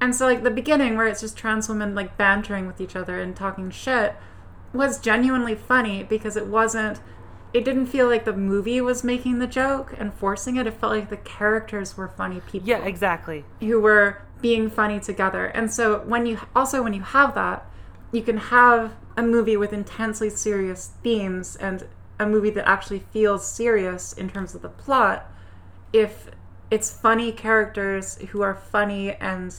[0.00, 3.20] And so like the beginning where it's just trans women like bantering with each other
[3.20, 4.14] and talking shit
[4.72, 7.00] was genuinely funny because it wasn't
[7.52, 10.68] it didn't feel like the movie was making the joke and forcing it.
[10.68, 13.44] It felt like the characters were funny people Yeah, exactly.
[13.58, 15.46] who were being funny together.
[15.46, 17.66] And so when you also when you have that,
[18.12, 21.86] you can have a movie with intensely serious themes and
[22.18, 25.30] a movie that actually feels serious in terms of the plot
[25.92, 26.30] if
[26.70, 29.56] it's funny characters who are funny and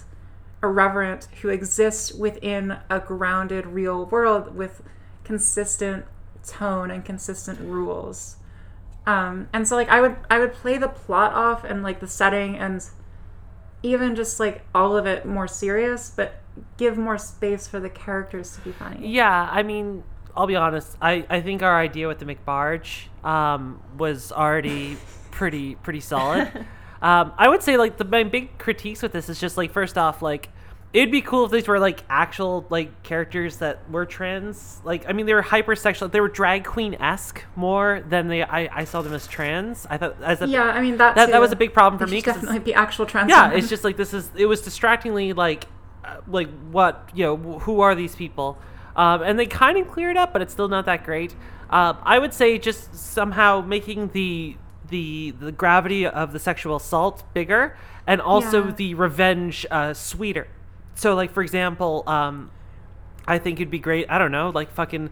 [0.64, 4.82] irreverent who exist within a grounded real world with
[5.24, 6.06] consistent
[6.46, 8.38] tone and consistent rules.
[9.06, 12.08] Um, and so like i would i would play the plot off and like the
[12.08, 12.88] setting and
[13.82, 16.41] even just like all of it more serious but
[16.78, 20.04] give more space for the characters to be funny Yeah, I mean,
[20.36, 20.98] I'll be honest.
[21.02, 24.98] I, I think our idea with the McBarge um, was already
[25.32, 26.50] pretty pretty solid.
[27.02, 29.98] um, I would say like the my big critiques with this is just like first
[29.98, 30.50] off like
[30.94, 34.82] it'd be cool if these were like actual like characters that were trans.
[34.84, 36.12] Like I mean they were hypersexual.
[36.12, 39.88] They were drag queen esque more than they I, I saw them as trans.
[39.90, 42.08] I thought as a yeah i mean that that, that was a big problem for
[42.08, 43.60] me should 'cause it's- definitely be actual trans yeah women.
[43.60, 45.66] it's just like this is it was distractingly like
[46.28, 48.58] like what you know who are these people
[48.96, 51.36] um, and they kind of cleared up but it's still not that great
[51.70, 54.56] uh, i would say just somehow making the
[54.90, 57.78] the the gravity of the sexual assault bigger
[58.08, 58.72] and also Yeah.
[58.72, 60.48] the revenge uh, sweeter
[60.96, 62.52] so like for example um,
[63.28, 64.08] I think it'd be great.
[64.10, 65.12] I don't know, like fucking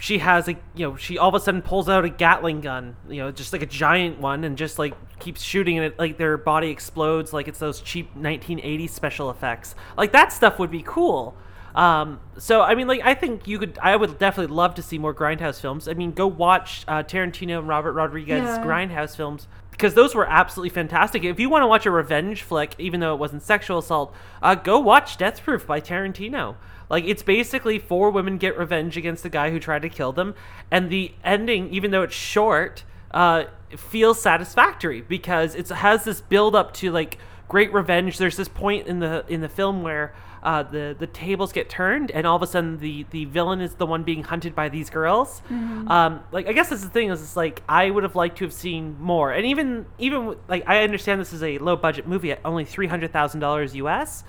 [0.00, 2.96] she has a you know she all of a sudden pulls out a gatling gun
[3.08, 6.16] you know just like a giant one and just like keeps shooting and it like
[6.16, 9.74] their body explodes like it's those cheap 1980s special effects.
[9.98, 11.36] Like that stuff would be cool.
[11.74, 14.98] Um, so i mean like i think you could i would definitely love to see
[14.98, 15.86] more grindhouse films.
[15.86, 18.64] I mean go watch uh, tarantino and robert rodriguez Yeah.
[18.64, 21.22] grindhouse films because those were absolutely fantastic.
[21.24, 24.56] If you want to watch a revenge flick even though it wasn't sexual assault uh,
[24.56, 26.56] go watch death proof by tarantino
[26.90, 30.34] like it's basically four women get revenge against the guy who tried to kill them,
[30.70, 33.44] and the ending, even though it's short, uh,
[33.76, 37.18] feels satisfactory because it has this build up to like
[37.48, 38.18] great revenge.
[38.18, 40.12] There's this point in the in the film where
[40.42, 43.74] uh, the the tables get turned, and all of a sudden the the villain is
[43.74, 45.42] the one being hunted by these girls.
[45.88, 48.44] Um, like I guess that's the thing is it's like I would have liked to
[48.44, 52.32] have seen more, and even even like I understand this is a low budget movie
[52.32, 54.24] at only three hundred thousand dollars US.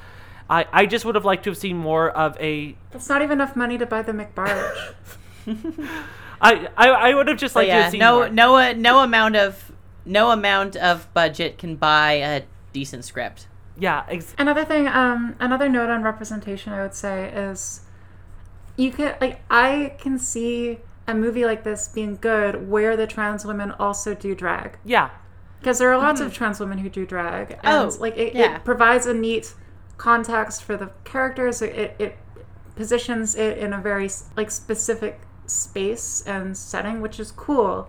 [0.51, 3.37] I, I just would have liked to have seen more of a That's not even
[3.39, 4.93] enough money to buy the McBarge.
[6.41, 8.29] I, I, I would have just But liked to yeah, have seen no, more.
[8.29, 9.71] no, uh, no amount of
[10.05, 12.43] no amount of budget can buy a
[12.73, 13.47] decent script.
[13.77, 17.81] Yeah, ex- Another thing, um, another note on representation, I would say, is
[18.75, 23.45] you can like I can see a movie like this being good where the trans
[23.45, 25.09] women also do drag yeah,
[25.59, 28.55] because there are lots of trans women who do drag, and Oh, like it, yeah.
[28.57, 29.53] it provides a neat
[30.01, 31.61] context for the characters.
[31.61, 32.17] It, it, it
[32.75, 37.87] positions it in a very like specific space and setting, which is cool.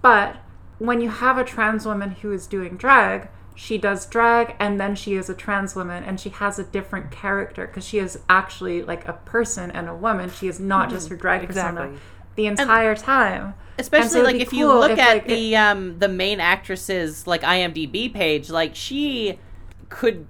[0.00, 0.36] But
[0.78, 4.94] when you have a trans woman who is doing drag, she does drag and then
[4.94, 8.82] she is a trans woman and she has a different character because she is actually
[8.82, 10.30] like a person and a woman.
[10.30, 11.98] She is not just her drag persona
[12.36, 13.54] the entire time.
[13.80, 17.26] Especially so like if you look if, at like, it- the um the main actress's
[17.26, 19.40] like IMDb page, like she
[19.88, 20.26] could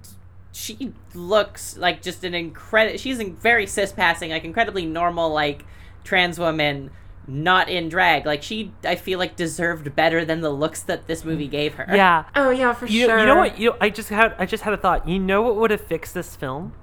[0.59, 5.65] she looks like just an incredible she's a very cis passing, like incredibly normal like
[6.03, 6.91] trans woman
[7.27, 8.25] not in drag.
[8.25, 11.85] Like she I feel like deserved better than the looks that this movie gave her.
[11.89, 12.25] yeah.
[12.35, 13.19] Oh yeah, for You, sure.
[13.19, 13.59] you know what?
[13.59, 15.07] You know, I just had I just had a thought.
[15.07, 16.73] You know what would have fixed this film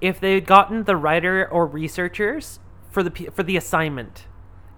[0.00, 2.60] if they had gotten the writer or researchers
[2.90, 4.24] for the for the assignment.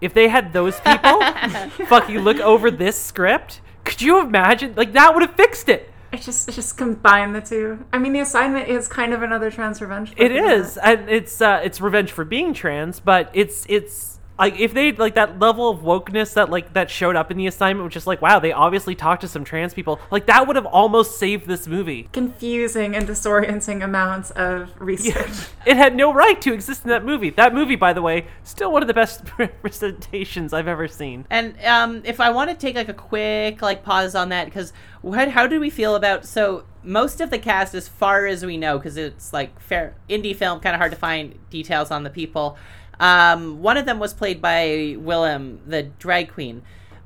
[0.00, 1.20] If they had those people
[1.86, 4.72] fucking look over this script, could you imagine?
[4.74, 5.90] Like that would have fixed it.
[6.12, 7.84] It just it just combine the two.
[7.92, 10.12] I mean, the assignment is kind of another trans revenge.
[10.16, 14.09] It is, and it's uh, it's revenge for being trans, but it's it's
[14.40, 17.46] like if they like that level of wokeness that like that showed up in the
[17.46, 20.00] assignment, which is like wow, they obviously talked to some trans people.
[20.10, 22.08] Like that would have almost saved this movie.
[22.12, 25.48] Confusing and disorienting amounts of research.
[25.66, 27.28] It had no right to exist in that movie.
[27.28, 31.26] That movie, by the way, still one of the best representations I've ever seen.
[31.28, 34.72] And um, if I want to take like a quick like pause on that, because
[35.02, 38.56] what how do we feel about so most of the cast, as far as we
[38.56, 42.10] know, because it's like fair indie film, kind of hard to find details on the
[42.10, 42.56] people.
[43.00, 46.62] Um, one of them was played by Willam, the drag queen.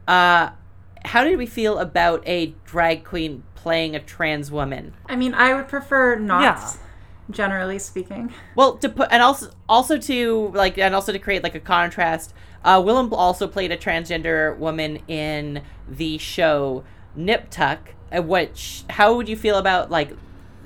[0.07, 0.51] Uh,
[1.05, 4.93] how did we feel about a drag queen playing a trans woman?
[5.07, 6.43] I mean, I would prefer not.
[6.43, 6.73] Yeah.
[7.31, 11.55] Generally speaking, Well, to put and also also to like and also to create like
[11.55, 16.85] a contrast, uh, Willam also played a transgender woman in the show
[17.17, 17.95] Nip Tuck.
[18.15, 20.11] uh, Which how would you feel about like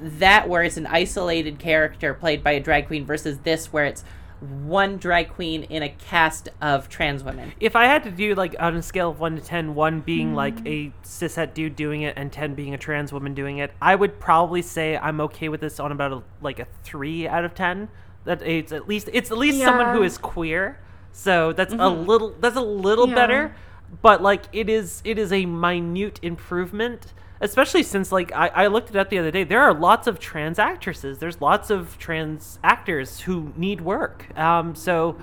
[0.01, 4.03] that, where it's an isolated character played by a drag queen versus this, where it's
[4.41, 7.53] one drag queen in a cast of trans women?
[7.61, 10.35] If I had to do like on a scale of one to 10, one being
[10.35, 10.93] like mm.
[10.93, 14.21] a cishet dude doing it and ten being a trans woman doing it, I would
[14.21, 17.89] probably say I'm okay with this on about a, like a three out of ten.
[18.25, 20.79] That it's at least it's at least someone who is queer,
[21.13, 22.07] so that's a mm-hmm.
[22.07, 23.15] little that's a little Yeah.
[23.15, 23.57] better.
[24.03, 27.13] But like it is it is a minute improvement.
[27.41, 29.45] Especially since, like, I, I looked it up the other day.
[29.45, 31.19] There are lots of trans actresses.
[31.19, 34.37] There's lots of trans actors who need work.
[34.37, 35.17] Um, so,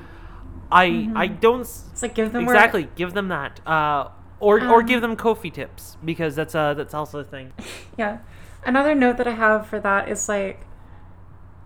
[0.71, 2.55] I I don't it's like give them work.
[2.55, 4.09] exactly give them that uh
[4.39, 7.53] or or Um, give them Ko-fi tips because that's uh that's also a thing
[7.97, 8.17] Yeah.
[8.65, 10.65] Another note that I have for that is like,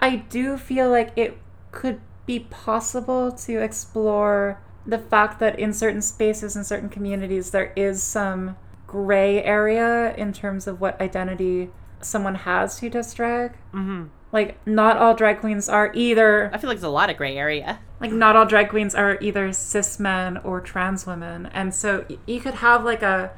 [0.02, 1.38] I do feel like it
[1.72, 7.72] could be possible to explore the fact that in certain spaces in certain communities there
[7.78, 8.58] is some
[8.90, 11.70] gray area in terms of what identity
[12.02, 13.52] someone has who does drag.
[13.74, 14.06] mm-hmm.
[14.32, 17.36] Like, not all drag queens are either I feel like there's a lot of gray
[17.38, 17.80] area.
[18.00, 22.18] like not all drag queens are either cis men or trans women and so y-
[22.28, 23.32] you could have like a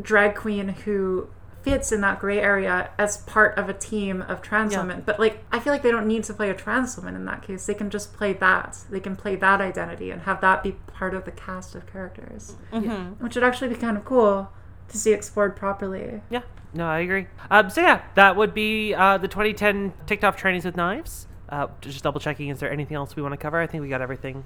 [0.00, 1.28] drag queen who
[1.62, 4.80] fits in that gray area as part of a team of trans Yeah.
[4.80, 5.02] women.
[5.06, 7.42] But like i feel like they don't need to play a trans woman in that
[7.42, 7.66] case.
[7.66, 8.78] They can just play that.
[8.90, 12.56] They can play that identity and have that be part of the cast of characters.
[12.72, 13.22] Mm-hmm.
[13.24, 14.50] which would actually be kind of cool
[14.88, 16.20] to see explored properly.
[16.30, 16.42] Yeah.
[16.74, 17.26] No i agree.
[17.50, 21.28] Um so yeah that would be uh the 2010 ticked off trannies with knives.
[21.48, 23.60] Uh just double checking is there anything else we want to cover?
[23.60, 24.44] I think we got everything.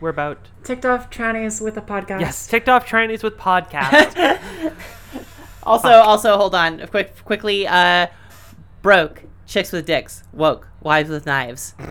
[0.00, 2.20] We're about Ticked off trannies with a podcast.
[2.20, 4.40] yes, ticked off trannies with podcast.
[5.66, 7.66] Also, also, hold on, quick, quickly.
[7.66, 8.06] Uh,
[8.82, 11.74] broke chicks with dicks, woke wives with knives.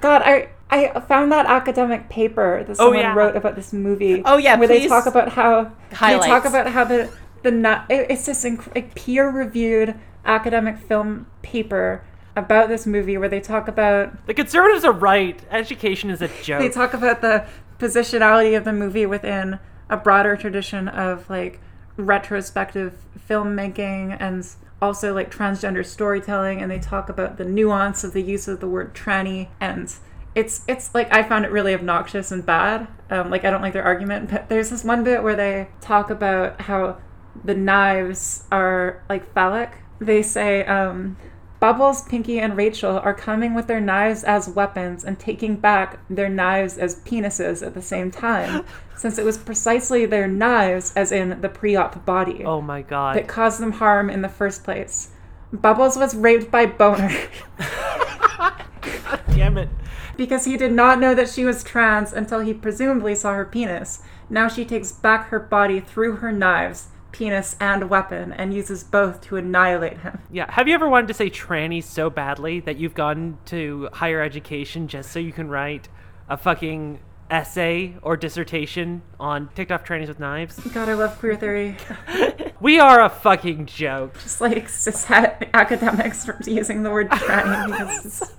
[0.00, 3.14] God, I I found that academic paper that Oh, someone yeah.
[3.14, 4.22] wrote about this movie.
[4.24, 7.10] Oh, yeah, where they talk about how they talk about how the
[7.42, 9.94] the nu- it's this inc- like peer reviewed
[10.24, 12.04] academic film paper
[12.36, 15.40] about this movie where they talk about the conservatives are right.
[15.50, 16.60] Education is a joke.
[16.60, 17.46] they talk about the
[17.78, 19.58] positionality of the movie within
[19.90, 21.60] a broader tradition of like
[21.96, 22.94] retrospective
[23.28, 24.46] filmmaking and
[24.80, 28.68] also like transgender storytelling and they talk about the nuance of the use of the
[28.68, 29.94] word tranny and
[30.34, 32.86] it's it's like I found it really obnoxious and bad.
[33.10, 36.10] Um, like I don't like their argument, but there's this one bit where they talk
[36.10, 36.98] about how
[37.44, 39.78] the knives are like phallic.
[40.00, 41.16] They say um,
[41.60, 46.28] Bubbles, Pinky, and Rachel are coming with their knives as weapons and taking back their
[46.28, 48.64] knives as penises at the same time,
[48.96, 53.16] since it was precisely their knives, as in the pre op body, oh my god.
[53.16, 55.10] that caused them harm in the first place.
[55.52, 57.10] Bubbles was raped by Boner
[59.34, 59.68] Damn it.
[60.16, 64.02] because he did not know that she was trans until he presumably saw her penis.
[64.30, 66.88] Now she takes back her body through her knives,
[67.18, 70.20] penis, and weapon, and uses both to annihilate him.
[70.30, 70.50] Yeah.
[70.52, 74.86] Have you ever wanted to say tranny so badly that you've gone to higher education
[74.86, 75.88] just so you can write
[76.28, 80.60] a fucking essay or dissertation on ticked off trannies with knives?
[80.72, 81.76] God, I love queer theory.
[82.60, 84.14] We are a fucking joke.
[84.20, 88.32] Just like cishet academics from using the word tranny because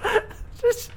[0.00, 0.90] it's just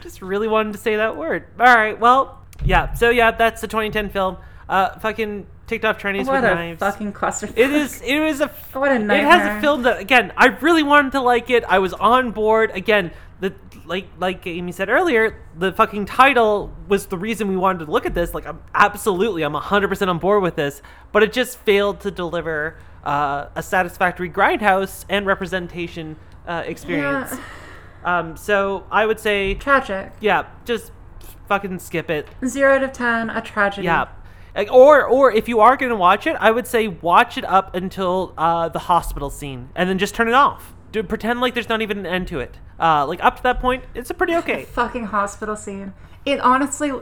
[0.00, 1.44] just really wanted to say that word.
[1.60, 2.94] All right, well, yeah.
[2.94, 4.38] So yeah, that's the 2010 film.
[4.70, 6.80] Uh, fucking ticked off trannies what with a knives.
[6.80, 7.56] fucking clusterfuck.
[7.56, 8.00] It is.
[8.02, 8.48] It was a.
[8.72, 9.18] What a nightmare.
[9.20, 10.32] It has a film that again.
[10.36, 11.64] I really wanted to like it.
[11.64, 12.70] I was on board.
[12.74, 13.10] Again,
[13.40, 13.54] the
[13.84, 18.06] like like Amy said earlier, the fucking title was the reason we wanted to look
[18.06, 18.34] at this.
[18.34, 20.82] Like, I'm absolutely, I'm 100 percent on board with this.
[21.12, 27.34] But it just failed to deliver uh, a satisfactory grindhouse and representation uh, experience.
[28.04, 30.12] Um, so I would say, Tragic.
[30.20, 30.90] yeah, just
[31.46, 32.28] fucking skip it.
[32.44, 33.84] Zero out of ten, a tragedy.
[33.86, 34.08] Yeah.
[34.54, 37.74] Like, or or if you are gonna watch it, I would say watch it up
[37.74, 40.74] until uh, the hospital scene, and then just turn it off.
[40.92, 42.58] Do pretend like there's not even an end to it.
[42.78, 44.64] Uh, like up to that point, it's a pretty okay.
[44.72, 45.94] Fucking hospital scene.
[46.26, 46.92] It honestly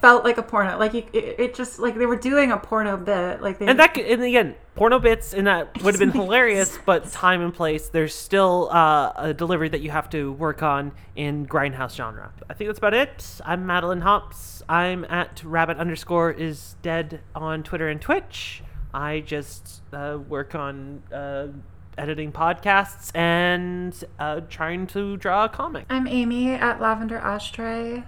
[0.00, 0.78] felt like a porno.
[0.78, 3.42] Like you, it, it just like they were doing a porno bit.
[3.42, 7.10] Like they And that and again, porno bits and that would have been hilarious, but
[7.12, 11.46] time and place, there's still uh, a delivery that you have to work on in
[11.46, 12.32] grindhouse genre.
[12.48, 13.40] I think that's about it.
[13.44, 14.62] I'm Madeline Hops.
[14.68, 18.62] I'm at rabbit underscore is dead on Twitter and Twitch.
[18.94, 21.48] I just uh, work on uh,
[21.96, 25.86] editing podcasts and uh, trying to draw a comic.
[25.88, 28.04] I'm Amy at Lavender Ashtray.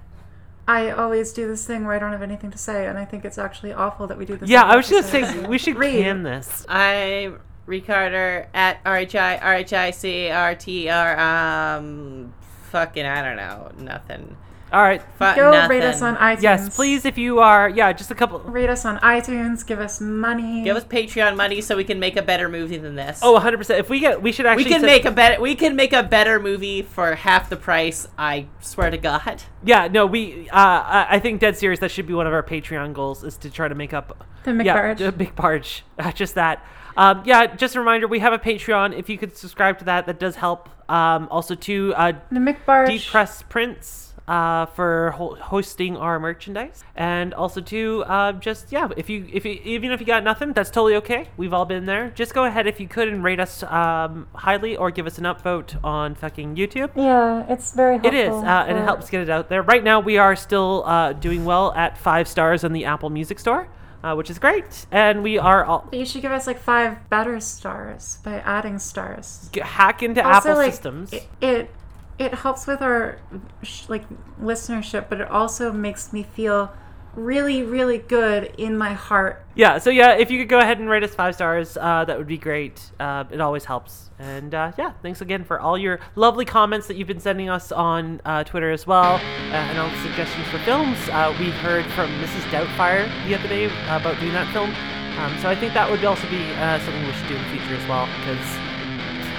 [0.66, 3.24] I always do this thing where I don't have anything to say, and I think
[3.24, 4.48] it's actually awful that we do this.
[4.48, 6.02] Yeah, I was just gonna say we should Read.
[6.02, 6.64] can this.
[6.68, 11.18] I'm Rhi Carter at RHI RHI CRTR.
[11.18, 12.32] Um,
[12.70, 14.36] fucking, I don't know, nothing.
[14.72, 15.00] All right.
[15.18, 15.70] Fuck Go nothing.
[15.70, 16.42] rate us on iTunes.
[16.42, 17.04] Yes, please.
[17.04, 18.40] If you are, yeah, just a couple.
[18.40, 19.64] Rate us on iTunes.
[19.64, 20.64] Give us money.
[20.64, 23.20] Give us Patreon money so we can make a better movie than this.
[23.22, 23.78] Oh, 100 percent.
[23.78, 24.64] If we get, we should actually.
[24.64, 25.40] we can set- make a better.
[25.40, 28.08] We can make a better movie for half the price.
[28.18, 29.42] I swear to God.
[29.64, 30.48] Yeah, no, we.
[30.50, 31.78] Uh, I I think dead serious.
[31.80, 34.26] That should be one of our Patreon goals is to try to make up.
[34.42, 34.98] The Yeah, McBarge.
[34.98, 35.84] the big barge.
[35.98, 36.64] Uh, just that.
[36.96, 38.06] Um, yeah, just a reminder.
[38.08, 38.98] We have a Patreon.
[38.98, 40.68] If you could subscribe to that, that does help.
[40.90, 42.88] Um, also to uh, the McBarge.
[42.88, 44.13] Deep Press Prints.
[44.26, 49.44] Uh, for ho- hosting our merchandise, and also to uh, just yeah, if you if
[49.44, 51.28] you even if you got nothing, that's totally okay.
[51.36, 52.08] We've all been there.
[52.14, 55.24] Just go ahead if you could and rate us um, highly or give us an
[55.24, 56.88] upvote on fucking YouTube.
[56.96, 58.38] Yeah, it's very It helpful.
[58.40, 59.60] is, uh, and it helps get it out there.
[59.60, 63.38] Right now, we are still uh, doing well at five stars on the Apple Music
[63.38, 63.68] Store,
[64.02, 64.86] uh, which is great.
[64.90, 68.78] And we are all But you should give us like five better stars by adding
[68.78, 69.50] stars.
[69.52, 71.12] g- hack into Also, Apple like, systems.
[71.12, 71.70] It, it
[72.18, 73.18] it helps with our
[73.88, 74.04] like
[74.40, 76.72] listenership, but it also makes me feel
[77.16, 79.44] really, really good in my heart.
[79.54, 82.18] yeah, so yeah, if you could go ahead and rate us five stars, uh, that
[82.18, 82.90] would be great.
[82.98, 84.10] Uh, it always helps.
[84.18, 87.70] And uh, yeah, thanks again for all your lovely comments that you've been sending us
[87.72, 90.98] on uh, Twitter as well, uh, and all the suggestions for films.
[91.08, 92.42] Uh, we heard from Mrs.
[92.50, 94.70] Doubtfire the other day about doing that film.
[95.18, 96.42] Um, so I think that would also be
[96.82, 98.63] something we should do in the future as well, because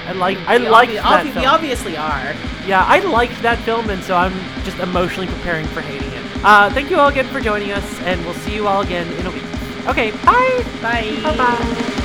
[0.07, 1.35] I like I We like obvi- that obvi- film.
[1.39, 2.33] we obviously are.
[2.67, 4.33] Yeah, I liked that film, and so I'm
[4.63, 6.23] just emotionally preparing for hating it.
[6.43, 9.25] Uh, thank you all again for joining us, and we'll see you all again in
[9.25, 9.43] a week.
[9.87, 10.63] Okay, bye!
[10.81, 11.19] Bye.
[11.23, 12.01] Bye bye.